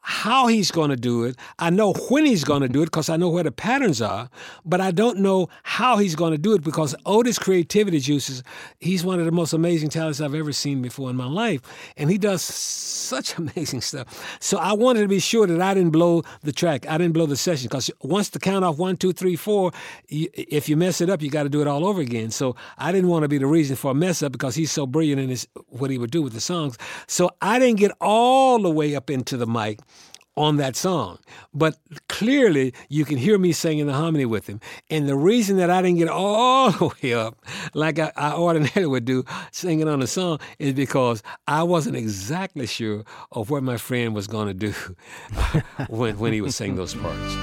[0.02, 1.36] how he's going to do it.
[1.60, 4.28] I know when he's going to do it because I know where the patterns are,
[4.64, 8.42] but I don't know how he's going to do it because Otis' creativity juices,
[8.80, 11.60] he's one of the most amazing talents I've ever seen before in my life.
[11.96, 14.38] And he does such amazing stuff.
[14.40, 17.26] So I wanted to be sure that I didn't blow the track, I didn't blow
[17.26, 19.70] the session because once the count off one, two, three, four,
[20.08, 22.32] you, if you mess it up, you got to do it all over again.
[22.32, 24.84] So I didn't want to be the reason for a mess up because he's so
[24.84, 26.76] brilliant in his, what he would do with the songs.
[27.06, 29.78] So I didn't get all the way up into the mic
[30.36, 31.18] on that song.
[31.52, 31.76] But
[32.08, 34.60] clearly, you can hear me singing the harmony with him.
[34.90, 38.86] And the reason that I didn't get all the way up, like I, I ordinarily
[38.86, 43.76] would do, singing on the song, is because I wasn't exactly sure of what my
[43.76, 44.74] friend was going to do
[45.88, 47.36] when, when he was singing those parts.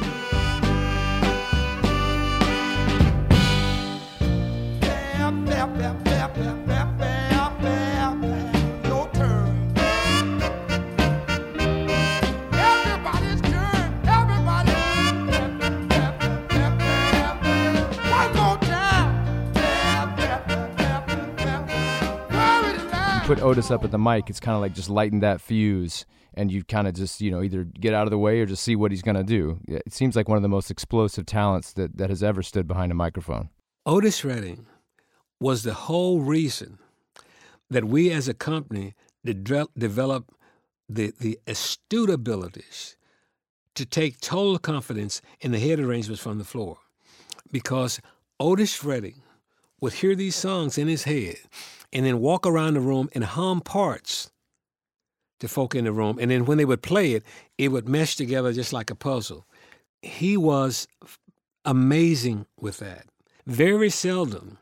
[4.82, 6.04] Bam, bam, bam,
[23.30, 24.28] Put Otis up at the mic.
[24.32, 26.04] It's kind of like just lighten that fuse,
[26.34, 28.64] and you kind of just you know either get out of the way or just
[28.64, 29.60] see what he's gonna do.
[29.68, 32.92] It seems like one of the most explosive talents that that has ever stood behind
[32.92, 33.50] a microphone.
[33.86, 34.66] Otis Redding
[35.40, 36.80] was the whole reason
[37.70, 40.32] that we as a company de- developed
[40.90, 42.98] the, the astute abilities
[43.76, 46.80] to take total confidence in the head arrangements from the floor.
[47.52, 48.02] Because
[48.40, 49.22] Otis Redding
[49.80, 51.38] would hear these songs in his head
[51.92, 54.32] and then walk around the room and hum parts
[55.40, 56.18] to folk in the room.
[56.20, 57.24] And then when they would play it,
[57.58, 59.46] it would mesh together just like a puzzle.
[60.02, 60.88] He was
[61.66, 63.06] amazing with that.
[63.46, 64.58] Very seldom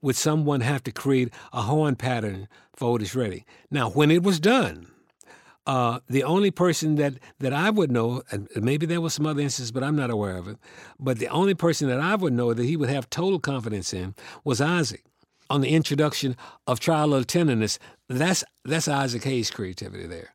[0.00, 3.44] would someone have to create a horn pattern for Otis Redding.
[3.70, 4.88] Now, when it was done,
[5.64, 9.40] uh, the only person that, that I would know, and maybe there was some other
[9.40, 10.58] instances, but I'm not aware of it,
[10.98, 14.16] but the only person that I would know that he would have total confidence in
[14.42, 15.04] was Isaac.
[15.52, 16.34] On the introduction
[16.66, 17.78] of a Little Tenderness,
[18.08, 20.32] that's, that's Isaac Hayes' creativity there.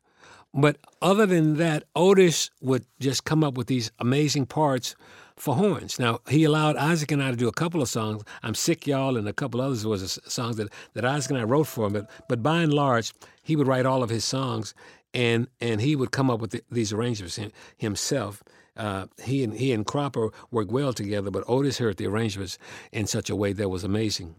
[0.54, 4.94] But other than that, Otis would just come up with these amazing parts
[5.34, 5.98] for horns.
[5.98, 8.22] Now, he allowed Isaac and I to do a couple of songs.
[8.44, 11.66] I'm Sick, Y'all, and a couple others was songs that, that Isaac and I wrote
[11.66, 11.94] for him.
[11.94, 13.12] But, but by and large,
[13.42, 14.72] he would write all of his songs,
[15.12, 17.40] and, and he would come up with the, these arrangements
[17.76, 18.44] himself.
[18.76, 22.56] Uh, he and he and Cropper worked well together, but Otis heard the arrangements
[22.92, 24.36] in such a way that was amazing.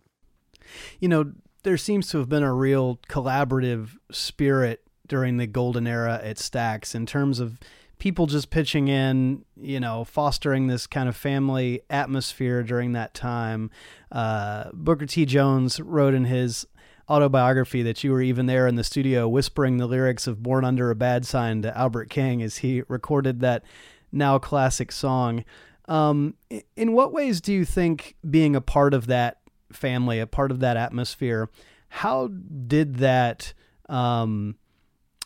[0.99, 1.31] You know,
[1.63, 6.95] there seems to have been a real collaborative spirit during the golden era at Stax
[6.95, 7.59] in terms of
[7.97, 13.69] people just pitching in, you know, fostering this kind of family atmosphere during that time.
[14.11, 15.25] Uh, Booker T.
[15.25, 16.65] Jones wrote in his
[17.09, 20.91] autobiography that you were even there in the studio whispering the lyrics of Born Under
[20.91, 23.63] a Bad Sign to Albert King as he recorded that
[24.11, 25.43] now classic song.
[25.87, 26.35] Um,
[26.75, 29.38] in what ways do you think being a part of that
[29.71, 31.49] family, a part of that atmosphere,
[31.89, 33.53] how did that
[33.87, 34.55] um,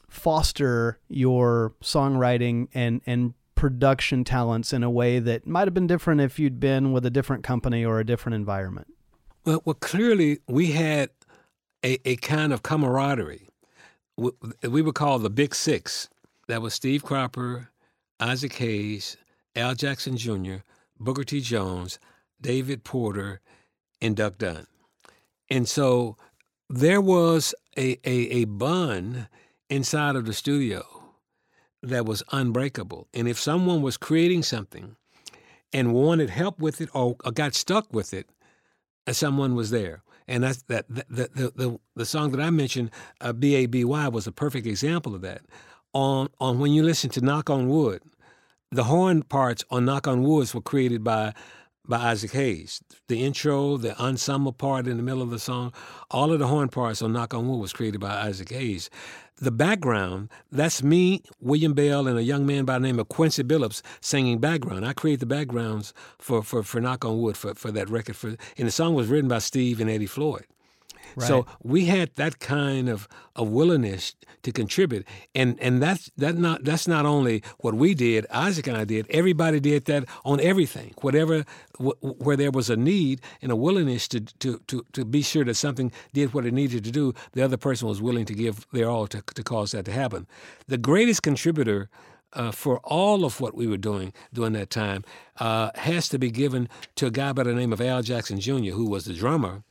[0.10, 6.20] foster your songwriting and and production talents in a way that might have been different
[6.20, 8.88] if you'd been with a different company or a different environment?
[9.46, 11.10] Well, well clearly we had
[11.84, 13.50] a, a kind of camaraderie.
[14.18, 14.32] We,
[14.68, 16.10] we were called the Big Six.
[16.48, 17.70] That was Steve Cropper,
[18.20, 19.18] Isaac Hayes,
[19.56, 20.58] Al Jackson Jr.,
[21.00, 21.42] Booker T.
[21.42, 22.00] Jones,
[22.42, 23.42] David Porter,
[24.04, 24.68] and Duck Dunn.
[25.50, 26.18] And so
[26.70, 29.28] there was a, a, a bond
[29.70, 30.84] inside of the studio
[31.82, 33.08] that was unbreakable.
[33.14, 34.96] And if someone was creating something
[35.72, 38.30] and wanted help with it or, or got stuck with it,
[39.08, 40.04] uh, someone was there.
[40.28, 43.84] And that's that the the the, the song that I mentioned, uh, B A B
[43.84, 45.42] Y, was a perfect example of that.
[45.94, 48.02] On on when you listen to Knock on Wood,
[48.72, 51.34] the horn parts on Knock on Woods were created by
[51.88, 52.82] by Isaac Hayes.
[53.08, 55.74] The intro, the ensemble part in the middle of the song,
[56.10, 58.90] all of the horn parts on Knock on Wood was created by Isaac Hayes.
[59.38, 63.44] The background, that's me, William Bell, and a young man by the name of Quincy
[63.44, 64.86] Billups singing background.
[64.86, 68.16] I create the backgrounds for, for, for Knock on Wood for, for that record.
[68.16, 70.46] For, and the song was written by Steve and Eddie Floyd.
[71.20, 76.64] So we had that kind of, of willingness to contribute, and and that's that not
[76.64, 78.26] that's not only what we did.
[78.32, 79.08] Isaac and I did.
[79.10, 80.94] Everybody did that on everything.
[81.02, 81.46] Whatever
[81.78, 85.46] wh- where there was a need and a willingness to, to to to be sure
[85.46, 88.68] that something did what it needed to do, the other person was willing to give
[88.72, 90.28] their all to to cause that to happen.
[90.68, 91.90] The greatest contributor.
[92.36, 95.04] Uh, for all of what we were doing during that time,
[95.40, 98.72] uh, has to be given to a guy by the name of Al Jackson Jr.,
[98.72, 99.62] who was the drummer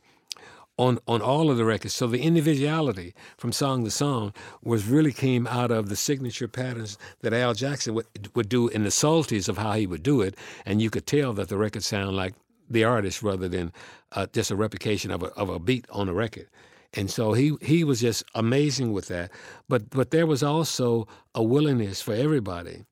[0.77, 1.93] on on all of the records.
[1.93, 6.97] So the individuality from song to song was really came out of the signature patterns
[7.21, 10.35] that Al Jackson would, would do in the subtleties of how he would do it,
[10.65, 12.33] and you could tell that the record sounded like
[12.69, 13.71] the artist rather than
[14.13, 16.47] uh, just a replication of a, of a beat on a record.
[16.93, 19.31] And so he he was just amazing with that.
[19.67, 22.85] But but there was also a willingness for everybody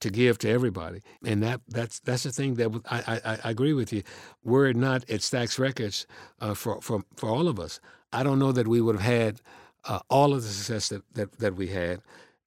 [0.00, 3.72] to give to everybody, and that that's that's the thing that I I, I agree
[3.72, 4.02] with you.
[4.44, 6.06] Were it not at Stax Records
[6.40, 7.80] uh, for for for all of us,
[8.12, 9.40] I don't know that we would have had
[9.84, 12.00] uh, all of the success that that, that we had.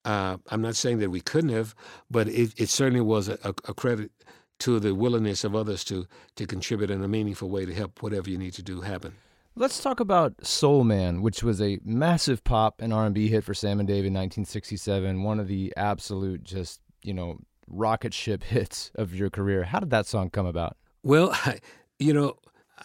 [0.04, 1.76] Uh, I'm not saying that we couldn't have,
[2.10, 4.10] but it, it certainly was a, a, credit
[4.58, 8.28] to the willingness of others to to contribute in a meaningful way to help whatever
[8.28, 9.14] you need to do happen.
[9.54, 13.80] Let's talk about Soul Man, which was a massive pop and R&B hit for Sam
[13.80, 17.38] and Dave in 1967, one of the absolute just, you know,
[17.68, 19.64] rocket ship hits of your career.
[19.64, 20.76] How did that song come about?
[21.02, 21.36] Well,
[21.98, 22.36] you know,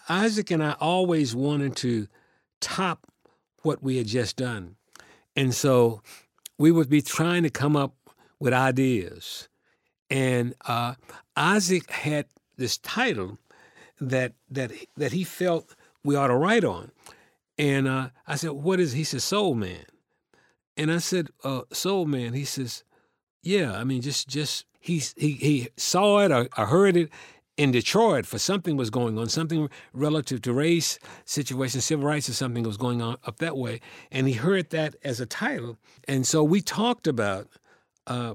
[0.08, 2.08] Isaac and I always wanted to
[2.60, 3.06] top
[3.62, 4.76] what we had just done.
[5.36, 6.02] And so
[6.58, 7.94] we would be trying to come up
[8.40, 9.48] with ideas.
[10.10, 10.94] And uh,
[11.36, 13.38] Isaac had this title
[14.00, 16.90] that that that he felt we ought to write on.
[17.58, 19.84] And uh, I said, "What is?" He said, "Soul Man."
[20.76, 22.84] And I said, uh, "Soul Man." He says,
[23.48, 27.08] "Yeah, I mean, just just he he he saw it or, heard it
[27.56, 32.34] in Detroit for something was going on, something relative to race situation, civil rights, or
[32.34, 33.80] something was going on up that way,
[34.12, 37.48] and he heard that as a title, and so we talked about
[38.06, 38.34] uh,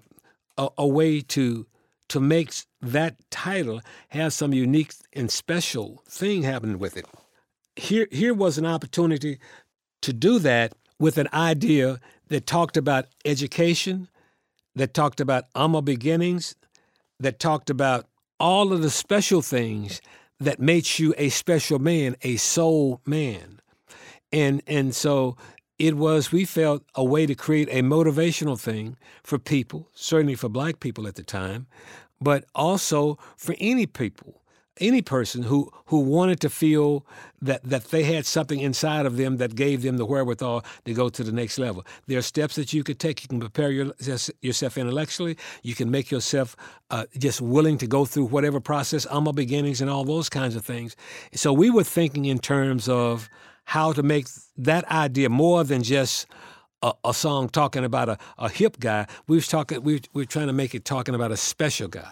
[0.58, 1.68] a, a way to
[2.10, 2.52] to make
[2.82, 7.06] that title have some unique and special thing happen with it.
[7.76, 9.38] Here here was an opportunity
[10.02, 12.00] to do that with an idea
[12.30, 14.08] that talked about education,
[14.76, 16.56] that talked about Alma beginnings,
[17.20, 18.08] that talked about
[18.40, 20.02] all of the special things
[20.40, 23.60] that makes you a special man, a soul man.
[24.32, 25.38] And and so
[25.80, 30.50] it was we felt a way to create a motivational thing for people, certainly for
[30.50, 31.68] black people at the time,
[32.20, 34.42] but also for any people,
[34.80, 37.06] any person who who wanted to feel
[37.42, 41.10] that that they had something inside of them that gave them the wherewithal to go
[41.10, 41.86] to the next level.
[42.08, 43.22] There are steps that you could take.
[43.22, 43.94] You can prepare your,
[44.42, 45.38] yourself intellectually.
[45.62, 46.56] You can make yourself
[46.90, 50.66] uh, just willing to go through whatever process, Alma beginnings, and all those kinds of
[50.66, 50.96] things.
[51.34, 53.30] So we were thinking in terms of
[53.66, 56.28] how to make that idea more than just
[56.82, 59.08] a, a song talking about a, a hip guy.
[59.28, 59.84] We was talking.
[59.84, 62.12] We, we were trying to make it talking about a special guy.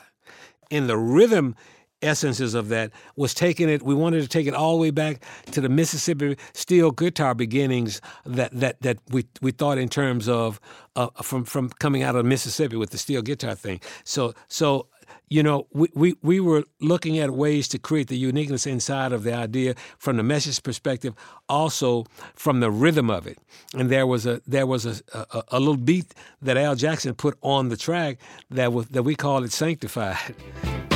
[0.70, 1.56] In the rhythm
[2.02, 3.84] essences of that was taking it.
[3.84, 8.02] We wanted to take it all the way back to the Mississippi steel guitar beginnings.
[8.26, 10.60] That that that we we thought in terms of
[10.96, 13.80] uh, from from coming out of Mississippi with the steel guitar thing.
[14.04, 14.88] So so
[15.32, 19.24] you know, we, we, we were looking at ways to create the uniqueness inside of
[19.24, 21.14] the idea from the message perspective,
[21.48, 23.38] also from the rhythm of it.
[23.74, 27.38] And there was a there was a, a, a little beat that Al Jackson put
[27.42, 28.18] on the track
[28.50, 30.18] that was that we called it sanctified.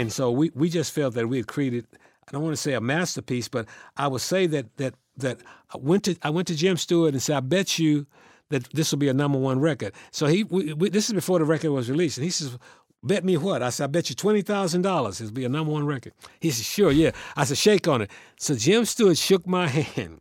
[0.00, 1.86] And so we, we just felt that we had created
[2.26, 5.38] I don't want to say a masterpiece, but I would say that that that
[5.74, 8.06] I went to I went to Jim Stewart and said, I bet you
[8.50, 9.92] that this will be a number one record.
[10.12, 12.56] So he we, we, this is before the record was released, and he says,
[13.02, 13.62] Bet me what?
[13.62, 16.12] I said, I bet you twenty thousand dollars it'll be a number one record.
[16.40, 17.10] He said, Sure, yeah.
[17.36, 18.10] I said, shake on it.
[18.38, 20.20] So Jim Stewart shook my hand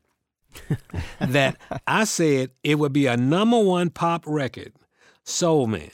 [1.20, 4.74] that I said it would be a number one pop record,
[5.24, 5.92] Soul Man,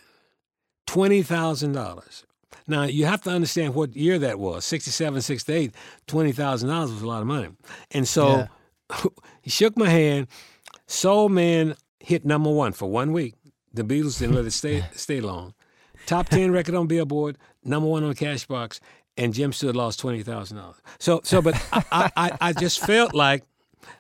[0.85, 2.24] twenty thousand dollars.
[2.67, 5.73] Now you have to understand what year that was 67, 68,
[6.07, 7.49] $20,000 was a lot of money.
[7.91, 8.47] And so
[9.41, 10.27] he shook my hand.
[10.87, 13.35] Soul Man hit number one for one week.
[13.73, 15.53] The Beatles didn't let it stay stay long.
[16.05, 18.79] Top ten record on Billboard, number one on Cashbox,
[19.17, 20.77] and Jim Stewart lost twenty thousand dollars.
[20.99, 23.43] So so but I, I, I just felt like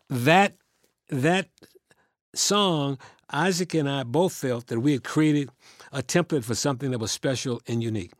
[0.09, 0.53] that
[1.09, 1.49] that
[2.35, 2.99] song,
[3.31, 5.49] Isaac and I both felt that we had created
[5.91, 8.11] a template for something that was special and unique.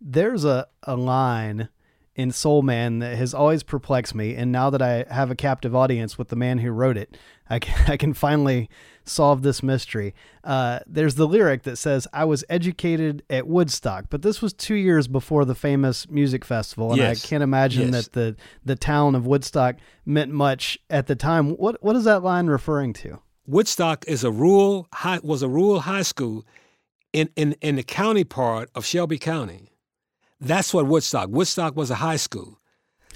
[0.00, 1.68] There's a, a line
[2.16, 5.74] in Soul Man that has always perplexed me, and now that I have a captive
[5.74, 7.16] audience with the man who wrote it,
[7.50, 8.68] I can, I can finally
[9.04, 10.14] solve this mystery.
[10.44, 14.76] Uh, there's the lyric that says, I was educated at Woodstock, but this was two
[14.76, 17.24] years before the famous music festival, and Yes.
[17.24, 18.04] I can't imagine Yes.
[18.08, 19.76] that the, the town of Woodstock
[20.06, 21.50] meant much at the time.
[21.50, 23.18] What, what is that line referring to?
[23.46, 26.46] Woodstock is a rural high, was a rural high school
[27.12, 29.68] in, in, in the county part of Shelby County.
[30.40, 31.30] That's what Woodstock.
[31.30, 32.58] Woodstock was a high school,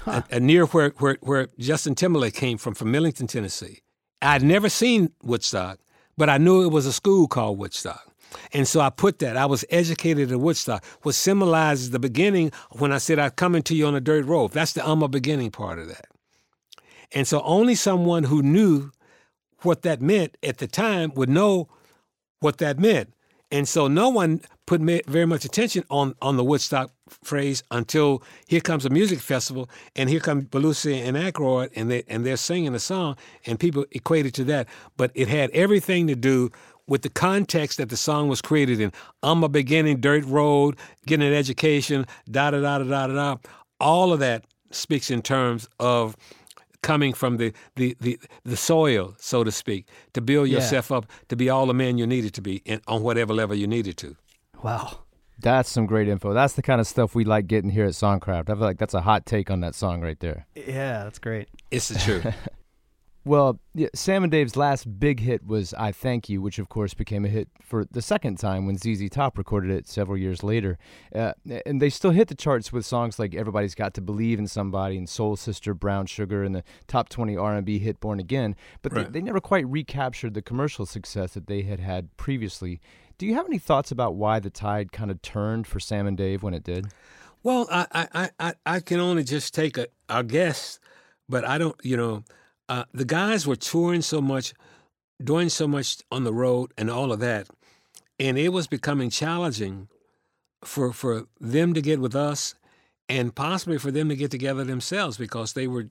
[0.05, 3.81] uh, uh, near where, where where Justin Timberlake came from, from Millington, Tennessee.
[4.21, 5.79] I'd never seen Woodstock,
[6.17, 8.05] but I knew it was a school called Woodstock.
[8.53, 9.37] And so I put that.
[9.37, 13.75] I was educated at Woodstock, which symbolizes the beginning when I said I'm coming to
[13.75, 14.51] you on a dirt road.
[14.51, 16.05] That's the I'm a beginning part of that.
[17.11, 18.91] And so only someone who knew
[19.61, 21.69] what that meant at the time would know
[22.39, 23.13] what that meant.
[23.51, 26.91] And so no one put very much attention on, on the Woodstock
[27.23, 32.03] phrase until here comes a music festival and here come Belushi and Aykroyd and they
[32.07, 33.15] and they're singing a song
[33.47, 34.67] and people equated to that.
[34.95, 36.51] But it had everything to do
[36.85, 38.91] with the context that the song was created in.
[39.23, 43.37] I'm a beginning dirt road, getting an education, da da da da da da.
[43.79, 46.15] All of that speaks in terms of
[46.83, 50.57] coming from the, the, the, the soil, so to speak, to build Yeah.
[50.57, 53.55] yourself up to be all the man you needed to be in, on whatever level
[53.55, 54.15] you needed to.
[54.63, 54.99] Wow.
[55.41, 56.33] That's some great info.
[56.33, 58.49] That's the kind of stuff we like getting here at Songcraft.
[58.49, 60.45] I feel like that's a hot take on that song right there.
[60.55, 61.47] Yeah, that's great.
[61.71, 62.35] It's the truth.
[63.25, 66.93] Well, yeah, Sam and Dave's last big hit was "I Thank You," which of course
[66.93, 70.79] became a hit for the second time when ZZ Top recorded it several years later.
[71.13, 71.33] Uh,
[71.65, 74.97] and they still hit the charts with songs like "Everybody's Got to Believe in Somebody"
[74.97, 79.05] and "Soul Sister," "Brown Sugar," and the top 20 R&B hit "Born Again." But Right.
[79.11, 82.79] they, they never quite recaptured the commercial success that they had had previously.
[83.19, 86.17] Do you have any thoughts about why the tide kind of turned for Sam and
[86.17, 86.87] Dave when it did?
[87.43, 90.79] Well, I, I, I- I, can only just take a, a guess,
[91.27, 92.23] but I don't, you know,
[92.69, 94.53] uh, the guys were touring so much,
[95.21, 97.47] doing so much on the road and all of that,
[98.19, 99.89] and it was becoming challenging
[100.63, 102.55] for for them to get with us,
[103.09, 105.89] and possibly for them to get together themselves because they were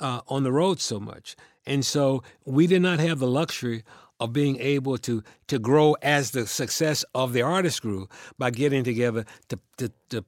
[0.00, 1.34] uh, on the road so much,
[1.66, 3.82] and so we did not have the luxury
[4.20, 8.08] of being able to to grow as the success of the artist grew
[8.38, 10.24] by getting together to to, to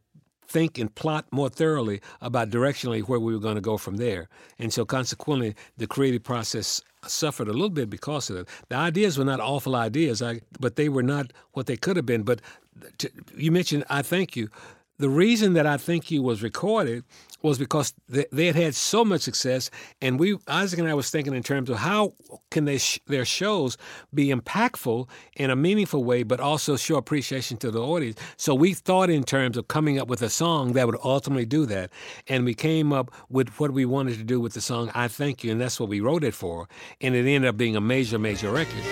[0.50, 4.28] think and plot more thoroughly about directionally where we were going to go from there.
[4.58, 8.48] And so consequently, the creative process suffered a little bit because of that.
[8.68, 12.06] The ideas were not awful ideas, I, but they were not what they could have
[12.06, 12.24] been.
[12.24, 12.42] But
[12.98, 14.50] to, you mentioned I Thank You.
[15.00, 17.04] The reason that I Thank You was recorded
[17.40, 19.70] was because they, they had had so much success,
[20.02, 22.12] and we Isaac and I was thinking in terms of how
[22.50, 23.78] can they sh- their shows
[24.12, 28.18] be impactful in a meaningful way, but also show appreciation to the audience.
[28.36, 31.64] So we thought in terms of coming up with a song that would ultimately do
[31.64, 31.88] that,
[32.28, 35.42] and we came up with what we wanted to do with the song "I Thank
[35.42, 36.68] You," and that's what we wrote it for,
[37.00, 38.84] and it ended up being a major, major record.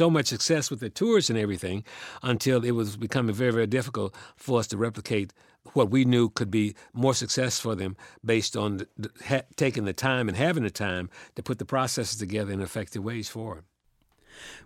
[0.00, 1.84] So much success with the tours and everything
[2.22, 5.34] until it was becoming very, very difficult for us to replicate
[5.74, 7.94] what we knew could be more success for them
[8.24, 12.18] based on the, ha- taking the time and having the time to put the processes
[12.18, 13.64] together in effective ways for it.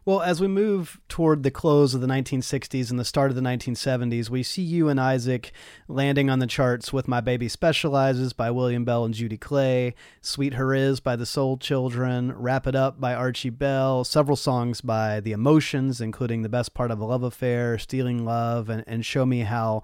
[0.04, 3.42] Well, as we move toward the close of the 1960s and the start of the
[3.42, 5.52] 1970s, we see you and Isaac
[5.88, 10.74] landing on the charts with My Baby Specializes by William Bell and Judy Clay, Sweeter
[10.74, 15.20] He Is by the Soul Children, Wrap It Up by Archie Bell, several songs by
[15.20, 19.24] The Emotions, including The Best Part of a Love Affair, Stealing Love, and, and Show
[19.24, 19.82] Me How.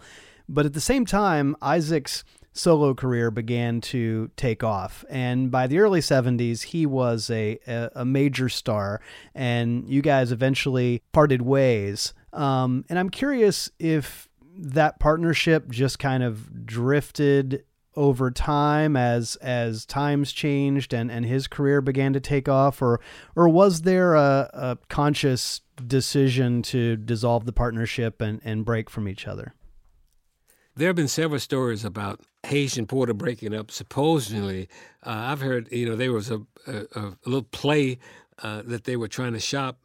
[0.48, 5.04] But at the same time, Isaac's solo career began to take off.
[5.08, 9.00] And by the early 70s, he was a, a, major star,
[9.34, 12.12] and you guys eventually parted ways.
[12.32, 17.64] Um, and I'm curious if that partnership just kind of drifted
[17.96, 23.00] over time as as times changed and, and his career began to take off or
[23.34, 29.08] or was there a, a conscious decision to dissolve the partnership and, and break from
[29.08, 29.54] each other?
[30.76, 33.70] There have been several stories about Hayes and Porter breaking up.
[33.70, 34.68] Supposedly,
[35.04, 37.98] uh, I've heard you know there was a a, a little play
[38.42, 39.78] uh, that they were trying to shop.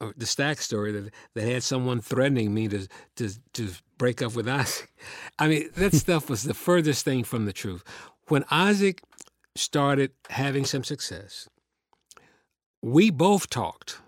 [0.00, 4.34] Uh, the Stax story that that had someone threatening me to to to break up
[4.34, 4.92] with Isaac.
[5.38, 7.84] I mean that stuff was the furthest thing from the truth.
[8.28, 9.02] When Isaac
[9.56, 11.48] started having some success,
[12.82, 13.98] we both talked.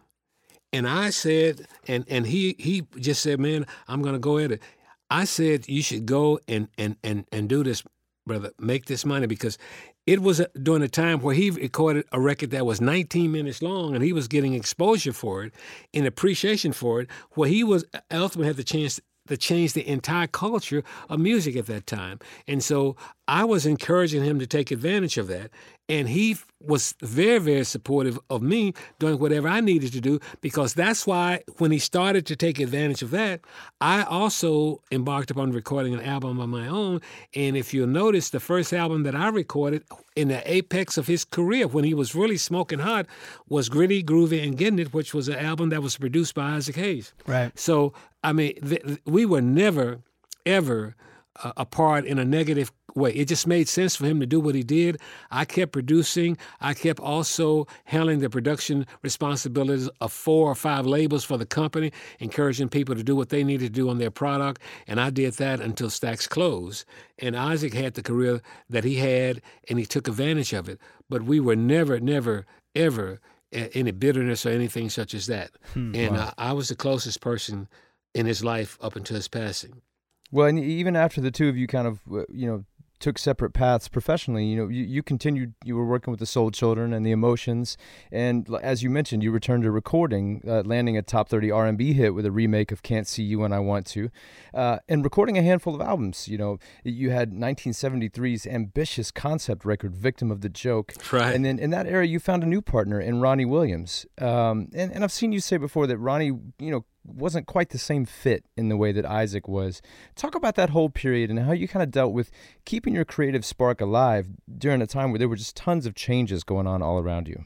[0.73, 4.63] And I said, and, and he he just said, man, I'm gonna go at it.
[5.11, 7.83] I said you should go and and and and do this,
[8.27, 8.51] brother.
[8.59, 9.59] Make this money because
[10.07, 13.63] it was a, during a time where he recorded a record that was 19 minutes
[13.63, 15.55] long and he was getting exposure for it
[15.95, 20.27] and appreciation for it, where he was ultimately had the chance to changed the entire
[20.27, 22.19] culture of music at that time.
[22.47, 22.97] And so
[23.29, 25.51] I was encouraging him to take advantage of that.
[25.89, 30.75] And he was very, very supportive of me doing whatever I needed to do because
[30.75, 33.41] that's why when he started to take advantage of that,
[33.81, 37.01] I also embarked upon recording an album of my own.
[37.35, 39.85] And if you'll notice, the first album that I recorded
[40.17, 43.07] in the apex of his career, when he was really smoking hot,
[43.49, 46.77] was Gritty, Groovy, and Getting It, which was an album that was produced by Isaac
[46.77, 47.13] Hayes.
[47.27, 47.57] Right.
[47.59, 47.93] So,
[48.23, 50.01] I mean, th- th- we were never,
[50.47, 50.95] ever
[51.43, 53.13] uh, apart in a negative way.
[53.13, 55.01] It just made sense for him to do what he did.
[55.31, 56.37] I kept producing.
[56.61, 61.93] I kept also handling the production responsibilities of four or five labels for the company,
[62.19, 64.61] encouraging people to do what they needed to do on their product.
[64.87, 66.85] And I did that until Stax closed.
[67.19, 70.79] And Isaac had the career that he had, and he took advantage of it.
[71.09, 73.21] But we were never, never, ever
[73.53, 75.51] any bitterness or anything such as that.
[75.75, 77.69] and uh, I was the closest person
[78.15, 79.83] in his life up until his passing.
[80.31, 82.65] Well, and even after the two of you kind of, uh, you know,
[83.01, 86.53] took separate paths professionally, you know, you, you continued, you were working with the Soul
[86.53, 87.77] Children and the Emotions,
[88.13, 92.15] and as you mentioned, you returned to recording, uh, landing a top 30 R&B hit
[92.15, 94.09] with a remake of Can't See You When I Want To,
[94.55, 96.29] uh, and recording a handful of albums.
[96.29, 101.35] You know, you had 1973's ambitious concept record, Victim of the Joke, Right.
[101.35, 104.07] and then in that era, you found a new partner in Ronnie Williams.
[104.21, 106.27] Um, and, and I've seen you say before that Ronnie,
[106.59, 109.83] you know, wasn't quite the same fit in the way that Isaac was.
[110.15, 112.31] Talk about that whole period and how you kind of dealt with
[112.65, 116.45] keeping your creative spark alive during a time where there were just tons of changes
[116.45, 117.45] going on all around you.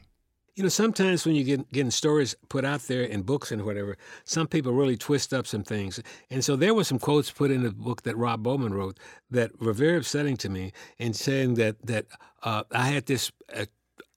[0.55, 3.95] You know, sometimes when you get getting stories put out there in books and whatever,
[4.23, 6.01] some people really twist up some things.
[6.31, 8.97] And so there were some quotes put in the book that Rob Bowman wrote
[9.29, 12.07] that were very upsetting to me, in saying that that
[12.41, 13.31] uh, I had this.
[13.55, 13.65] Uh,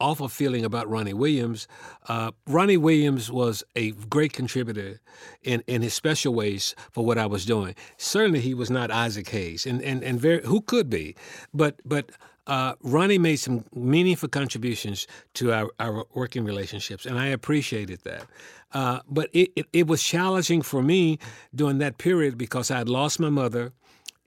[0.01, 1.69] Awful feeling about Ronnie Williams.
[2.09, 5.01] Uh, Ronnie Williams was a great contributor
[5.43, 7.75] in, in his special ways for what I was doing.
[7.99, 11.15] Certainly, he was not Isaac Hayes, and and, and very who could be,
[11.53, 12.11] but but
[12.47, 18.27] uh, Ronnie made some meaningful contributions to our, our working relationships, and I appreciated that.
[18.73, 21.19] Uh, but it, it, it was challenging for me
[21.55, 23.73] during that period because I had lost my mother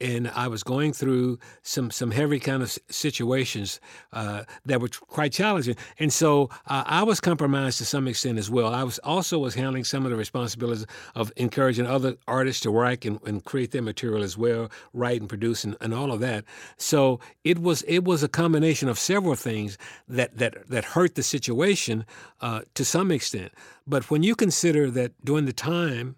[0.04, 3.80] and I was going through some some heavy kind of situations
[4.12, 8.50] uh, that were quite challenging, and so uh, I was compromised to some extent as
[8.50, 8.68] well.
[8.68, 10.86] I was also was handling some of the responsibilities
[11.16, 15.30] of encouraging other artists to write and, and create their material as well, write and
[15.30, 16.44] produce and, and all of that.
[16.78, 19.78] So it was it was a combination of several things
[20.10, 22.06] that that that hurt the situation
[22.42, 23.54] uh, to some extent.
[23.88, 26.16] But when you consider that during the time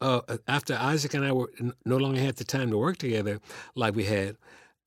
[0.00, 1.50] uh, after Isaac and I were
[1.84, 3.40] no longer had the time to work together
[3.74, 4.36] like we had,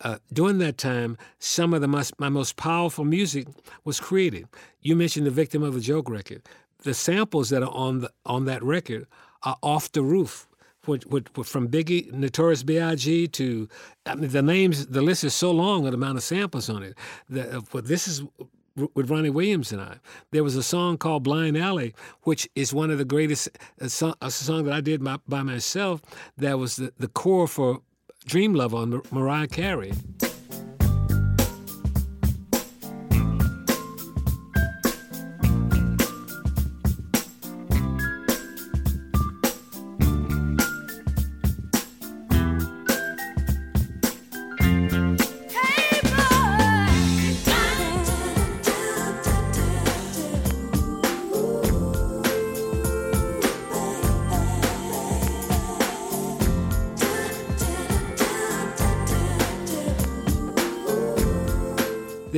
[0.03, 3.47] uh, during that time, some of the most, my most powerful music
[3.83, 4.47] was created.
[4.81, 6.41] You mentioned the Victim of a Joke record.
[6.83, 9.05] The samples that are on the on that record
[9.43, 10.47] are off the roof.
[10.81, 13.27] From Biggie, Notorious B.I.G.
[13.27, 13.69] to
[14.07, 16.97] I mean, the names, the list is so long the amount of samples on it.
[17.29, 18.23] The, uh, this is
[18.93, 19.97] with Ronnie Williams and I.
[20.31, 21.93] There was a song called Blind Alley,
[22.23, 23.49] which is one of the greatest
[23.81, 26.01] uh, a song, a song that I did by, by myself.
[26.37, 27.81] That was the, the core for
[28.25, 29.93] Dream Love on Mar- Mariah Carey.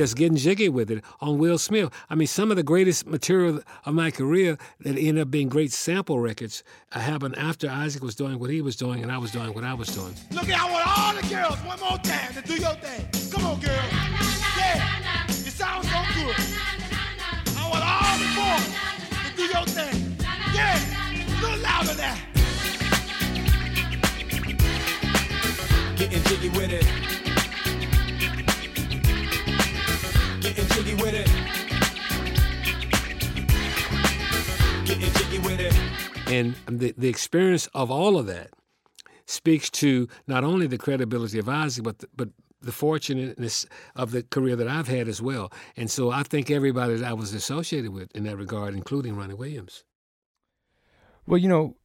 [0.04, 1.90] There's Getting Jiggy with It on Will Smith.
[2.10, 5.72] I mean, some of the greatest material of my career that ended up being great
[5.72, 6.62] sample records
[6.92, 9.64] uh, happened after Isaac was doing what he was doing and I was doing what
[9.64, 10.14] I was doing.
[10.30, 13.30] Look at I want all the girls one more time to do your thing.
[13.30, 13.72] Come on, girl.
[14.58, 15.24] Yeah.
[15.26, 16.36] You sound so good.
[17.56, 18.68] I want all the boys
[19.24, 20.18] to do your thing.
[20.52, 20.78] Yeah.
[21.16, 22.18] A little louder now.
[25.96, 27.23] Getting jiggy with it.
[30.94, 31.26] Jiggy with it.
[34.86, 35.74] Getting jiggy with it.
[36.30, 38.50] And the, the experience of all of that
[39.26, 42.28] speaks to not only the credibility of Isaac, but the, but
[42.60, 45.52] the fortunateness of the career that I've had as well.
[45.76, 49.34] And so I think everybody that I was associated with in that regard, including Ronnie
[49.34, 49.84] Williams.
[51.26, 51.76] Well, you know,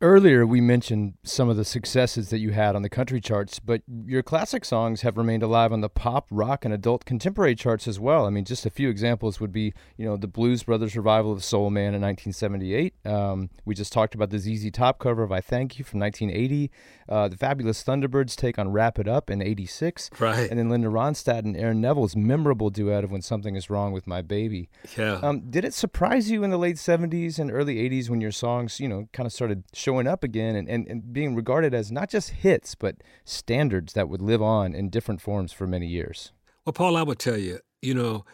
[0.00, 3.82] earlier, we mentioned some of the successes that you had on the country charts, but
[4.06, 7.98] your classic songs have remained alive on the pop, rock, and adult contemporary charts as
[7.98, 8.26] well.
[8.26, 11.42] I mean, just a few examples would be, you know, the Blues Brothers revival of
[11.42, 12.94] Soul Man in 1978.
[13.04, 16.70] Um, we just talked about the ZZ Top cover of I Thank You from 1980.
[17.08, 20.10] Uh, the Fabulous Thunderbirds take on Wrap It Up in 86.
[20.20, 20.48] Right.
[20.48, 24.06] And then Linda Ronstadt and Aaron Neville's memorable duet of When Something Is Wrong with
[24.06, 24.70] My Baby.
[24.96, 25.14] Yeah.
[25.14, 28.78] Um, did it surprise you in the late 70s and early 80s when your songs,
[28.78, 32.10] you know, kind of started showing up again and, and, and being regarded as not
[32.10, 36.32] just hits, but standards that would live on in different forms for many years?
[36.66, 38.26] Well, Paul, I would tell you, you know,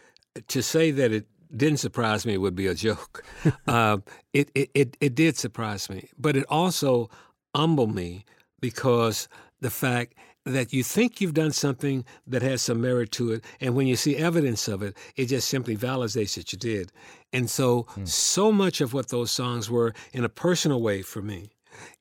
[0.48, 1.26] to say that it
[1.56, 3.24] didn't surprise me would be a joke.
[3.68, 3.98] uh,
[4.32, 7.08] it, it, it, it did surprise me, but it also
[7.54, 8.24] humbled me
[8.58, 9.28] because
[9.60, 10.14] the fact
[10.46, 13.96] that you think you've done something that has some merit to it, and when you
[13.96, 16.92] see evidence of it, it just simply validates that you did.
[17.32, 21.50] And so, so much of what those songs were in a personal way for me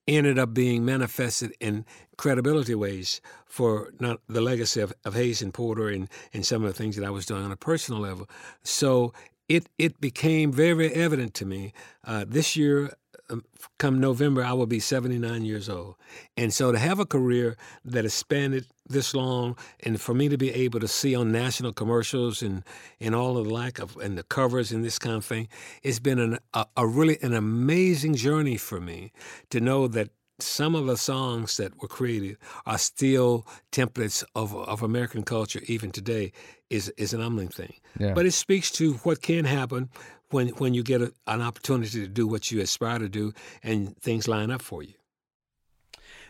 [0.07, 1.85] ended up being manifested in
[2.17, 6.67] credibility ways for not the legacy of, of Hayes and Porter and, and some of
[6.67, 8.30] the things that I was doing on a personal level.
[8.63, 9.13] So
[9.49, 11.73] it it became very, very evident to me
[12.03, 12.93] uh, this year.
[13.30, 13.43] Um,
[13.77, 15.95] Come November, I will be 79 years old.
[16.38, 20.38] And so to have a career that has spanned this long, and for me to
[20.38, 22.64] be able to see on national commercials and,
[22.99, 25.47] and all of the like of and the covers and this kind of thing,
[25.84, 29.11] it's been an, a, a really an amazing journey for me
[29.49, 34.84] to know that some of the songs that were created are still templates of, of
[34.84, 36.31] American culture even today
[36.69, 37.73] is, is an humbling thing.
[37.99, 38.14] Yeah.
[38.14, 39.89] But it speaks to what can happen
[40.36, 43.34] when, when you get a, an opportunity to do what you aspire to do
[43.64, 44.94] and things line up for you.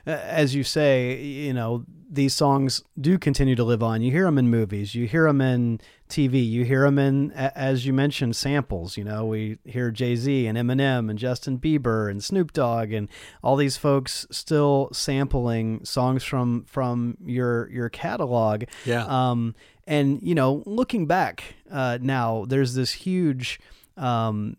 [0.06, 4.04] As you say, you know, these songs do continue to live on.
[4.04, 7.88] You hear them in movies, you hear them in TV, you hear them in, as
[7.88, 8.98] you mentioned, samples.
[8.98, 13.10] You know, we hear Jay Z and Eminem and Justin Bieber and Snoop Dogg and
[13.42, 18.66] all these folks still sampling songs from from your your catalog.
[18.86, 19.06] Yeah.
[19.08, 19.56] Um,
[19.88, 23.60] and you know, looking back uh, now, there's this huge.
[23.98, 24.58] Um,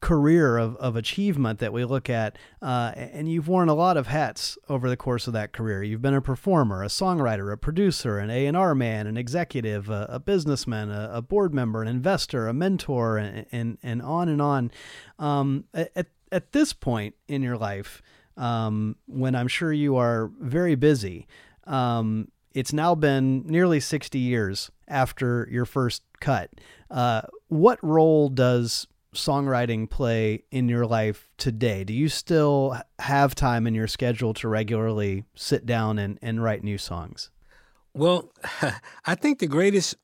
[0.00, 4.06] career of, of achievement that we look at uh, and you've worn a lot of
[4.06, 5.82] hats over the course of that career.
[5.82, 10.20] You've been a performer a songwriter a producer an a&r man an executive a, a
[10.20, 14.70] businessman a, a board member an investor a mentor and, and, and on and on.
[15.18, 18.00] Um, at, at this point in your life
[18.36, 21.26] um, when i'm sure you are very busy
[21.64, 26.50] um, it's now been nearly 60 years after your first cut.
[26.90, 31.84] Uh, what role does songwriting play in your life today?
[31.84, 36.62] Do you still have time in your schedule to regularly sit down and, and write
[36.62, 37.30] new songs?
[37.94, 38.30] Well,
[39.06, 39.96] I think the greatest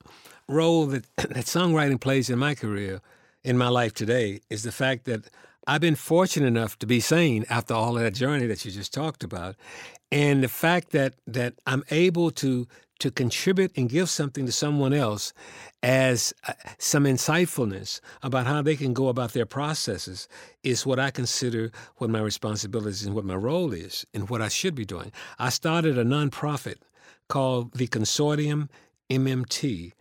[0.48, 3.00] role that, that songwriting plays in my career,
[3.42, 5.30] in my life today, is the fact that
[5.66, 8.92] I've been fortunate enough to be sane after all of that journey that you just
[8.92, 9.56] talked about,
[10.12, 12.68] and the fact that that I'm able to
[13.04, 15.34] to contribute and give something to someone else
[15.82, 20.26] as uh, some insightfulness about how they can go about their processes
[20.62, 24.48] is what I consider what my responsibilities and what my role is and what I
[24.48, 25.12] should be doing.
[25.38, 26.76] I started a nonprofit
[27.28, 28.70] called the Consortium
[29.10, 29.92] MMT.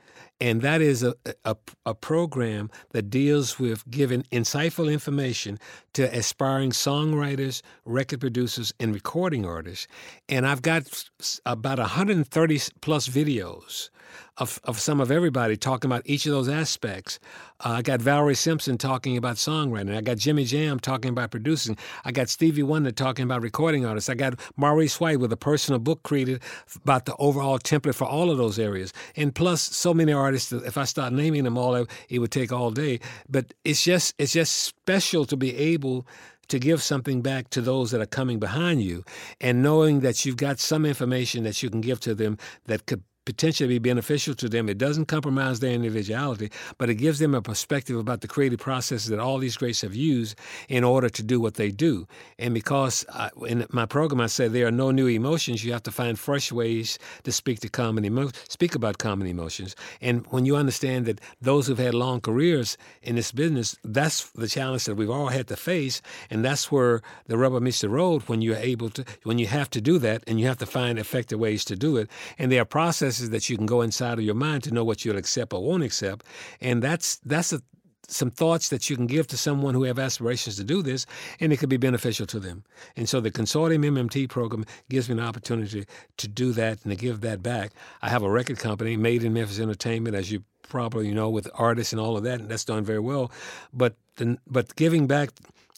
[0.44, 1.16] And that is a,
[1.46, 1.56] a,
[1.86, 5.58] a program that deals with giving insightful information
[5.94, 9.88] to aspiring songwriters, record producers, and recording artists.
[10.28, 11.06] And I've got
[11.46, 13.90] about 130 plus videos
[14.38, 17.20] of, of some of everybody talking about each of those aspects.
[17.64, 19.96] Uh, I got Valerie Simpson talking about songwriting.
[19.96, 21.78] I got Jimmy Jam talking about producing.
[22.04, 24.10] I got Stevie Wonder talking about recording artists.
[24.10, 26.42] I got Maurice White with a personal book created
[26.76, 28.92] about the overall template for all of those areas.
[29.16, 30.52] And plus, so many artists.
[30.52, 33.00] If I start naming them all, it would take all day.
[33.30, 36.08] But it's just it's just special to be able
[36.48, 39.04] to give something back to those that are coming behind you
[39.40, 43.02] and knowing that you've got some information that you can give to them that could
[43.26, 44.70] potentially be beneficial to them.
[44.70, 49.08] It doesn't compromise their individuality, but it gives them a perspective about the creative processes
[49.08, 50.38] that all these greats have used
[50.70, 52.08] in order to do what they do.
[52.38, 55.84] And because I, in my program I say there are no new emotions, you have
[55.84, 59.76] to find fresh ways to speak to common emo- speak about common emotions.
[60.02, 64.48] And when you understand that those who've had long careers in this business, that's the
[64.48, 68.24] challenge that we've all had to face, and that's where the rubber meets the road
[68.24, 71.00] when you're able to when you have to do that and you have to find
[71.00, 72.10] effective ways to do it.
[72.38, 75.06] And there are processes that you can go inside of your mind to know what
[75.06, 76.26] you'll accept or won't accept.
[76.62, 77.62] And that's that's a
[78.08, 81.06] some thoughts that you can give to someone who have aspirations to do this,
[81.40, 82.64] and it could be beneficial to them.
[82.96, 85.86] And so the Consortium MMT program gives me an opportunity
[86.18, 87.72] to do that and to give that back.
[88.02, 91.94] I have a record company, Made in Memphis Entertainment, as you probably know, with artists
[91.94, 93.32] and all of that, and that's done very well.
[93.74, 95.30] But the, but giving back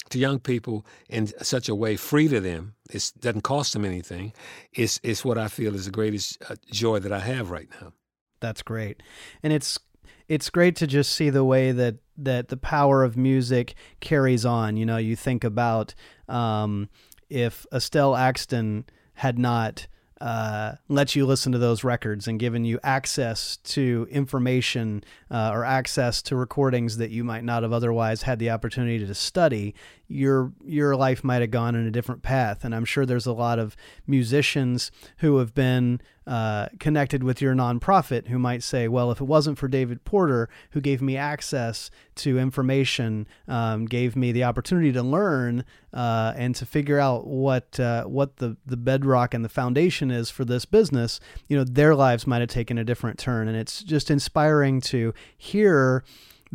[0.09, 2.75] to young people in such a way, free to them.
[2.89, 4.33] It doesn't cost them anything.
[4.73, 7.93] It's, it's what I feel is the greatest uh, joy that I have right now.
[8.39, 9.01] That's great.
[9.41, 9.79] And it's
[10.27, 14.77] it's great to just see the way that that the power of music carries on.
[14.77, 15.93] You know, you think about
[16.27, 16.89] um,
[17.29, 19.87] if Estelle Axton had not
[20.21, 25.65] uh, let you listen to those records and given you access to information uh, or
[25.65, 29.75] access to recordings that you might not have otherwise had the opportunity to study,
[30.07, 32.63] your your life might have gone in a different path.
[32.63, 33.75] And I'm sure there's a lot of
[34.05, 39.25] musicians who have been uh, connected with your nonprofit who might say, well, if it
[39.25, 44.91] wasn't for David Porter, who gave me access to information, um, gave me the opportunity
[44.91, 45.63] to learn
[45.93, 50.29] uh, and to figure out what uh, what the the bedrock and the foundation is
[50.29, 53.47] for this business, you know, their lives might have taken a different turn.
[53.47, 56.03] And it's just inspiring to hear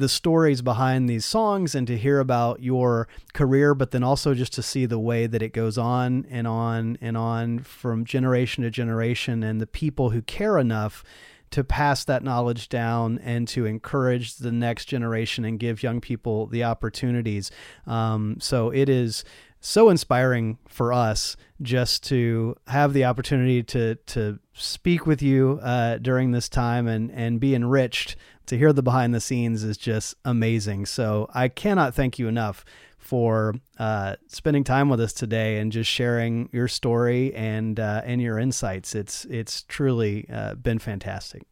[0.01, 4.52] the stories behind these songs and to hear about your career, but then also just
[4.55, 8.70] to see the way that it goes on and on and on from generation to
[8.70, 11.05] generation and the people who care enough
[11.51, 16.47] to pass that knowledge down and to encourage the next generation and give young people
[16.47, 17.51] the opportunities.
[17.86, 19.24] Um, so it is
[19.60, 25.98] so inspiring for us just to have the opportunity to to speak with you uh,
[25.98, 28.16] during this time and and be enriched.
[28.47, 30.87] To hear the behind the scenes is just amazing.
[30.87, 32.65] So I cannot thank you enough
[32.99, 38.21] for uh, spending time with us today and just sharing your story and uh, and
[38.21, 38.95] your insights.
[38.95, 41.43] It's it's truly uh, been fantastic.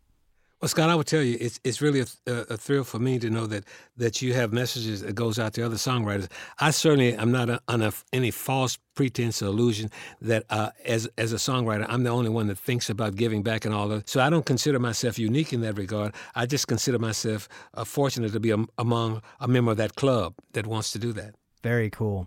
[0.61, 3.31] Well, Scott, I would tell you, it's it's really a, a, thrill for me to
[3.31, 3.65] know that
[3.97, 6.29] that you have messages that goes out to other songwriters.
[6.59, 9.89] I certainly am not a, on a, any false pretense or illusion
[10.21, 13.67] that uh, as as a songwriter, I'm the only one that thinks about giving back
[13.67, 14.09] and all that.
[14.09, 16.13] So I don't consider myself unique in that regard.
[16.35, 20.35] I just consider myself uh, fortunate to be a, among a member of that club
[20.55, 21.37] that wants to do that.
[21.63, 22.27] Very cool.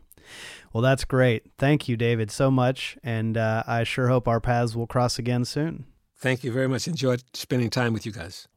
[0.72, 1.52] Well, that's great.
[1.58, 5.44] Thank you, David, so much, and uh, I sure hope our paths will cross again
[5.44, 5.86] soon.
[6.22, 6.88] Thank you very much.
[6.88, 8.48] Enjoyed spending time with you guys.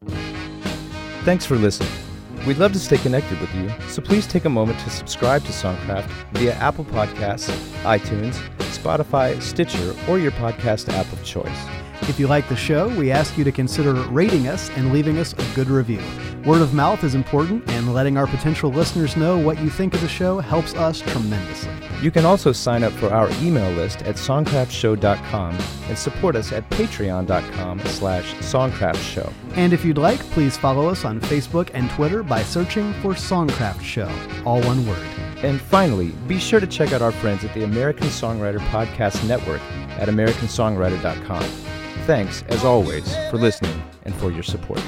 [1.25, 1.91] Thanks for listening.
[2.47, 5.53] We'd love to stay connected with you, so please take a moment to subscribe to
[5.53, 7.49] Songcraft via Apple Podcasts,
[7.85, 11.84] iTunes, Spotify, Stitcher, or your podcast app of choice.
[12.07, 15.33] If you like the show, we ask you to consider rating us and leaving us
[15.33, 16.03] a good review.
[16.45, 20.03] Word of mouth is important, and letting our potential listeners know what you think of
[20.03, 21.73] the show helps us tremendously.
[22.03, 25.59] You can also sign up for our email list at songcraftshow.com
[25.89, 29.33] and support us at patreon.com slash songcraftshow.
[29.55, 33.81] And if you'd like, please follow us on Facebook and Twitter by searching for Songcraft
[33.81, 34.11] Show,
[34.45, 35.07] all one word.
[35.39, 39.63] And finally, be sure to check out our friends at the American Songwriter Podcast Network
[39.99, 41.45] at americansongwriter.com.
[42.07, 44.83] Thanks, as always, for listening and for your support.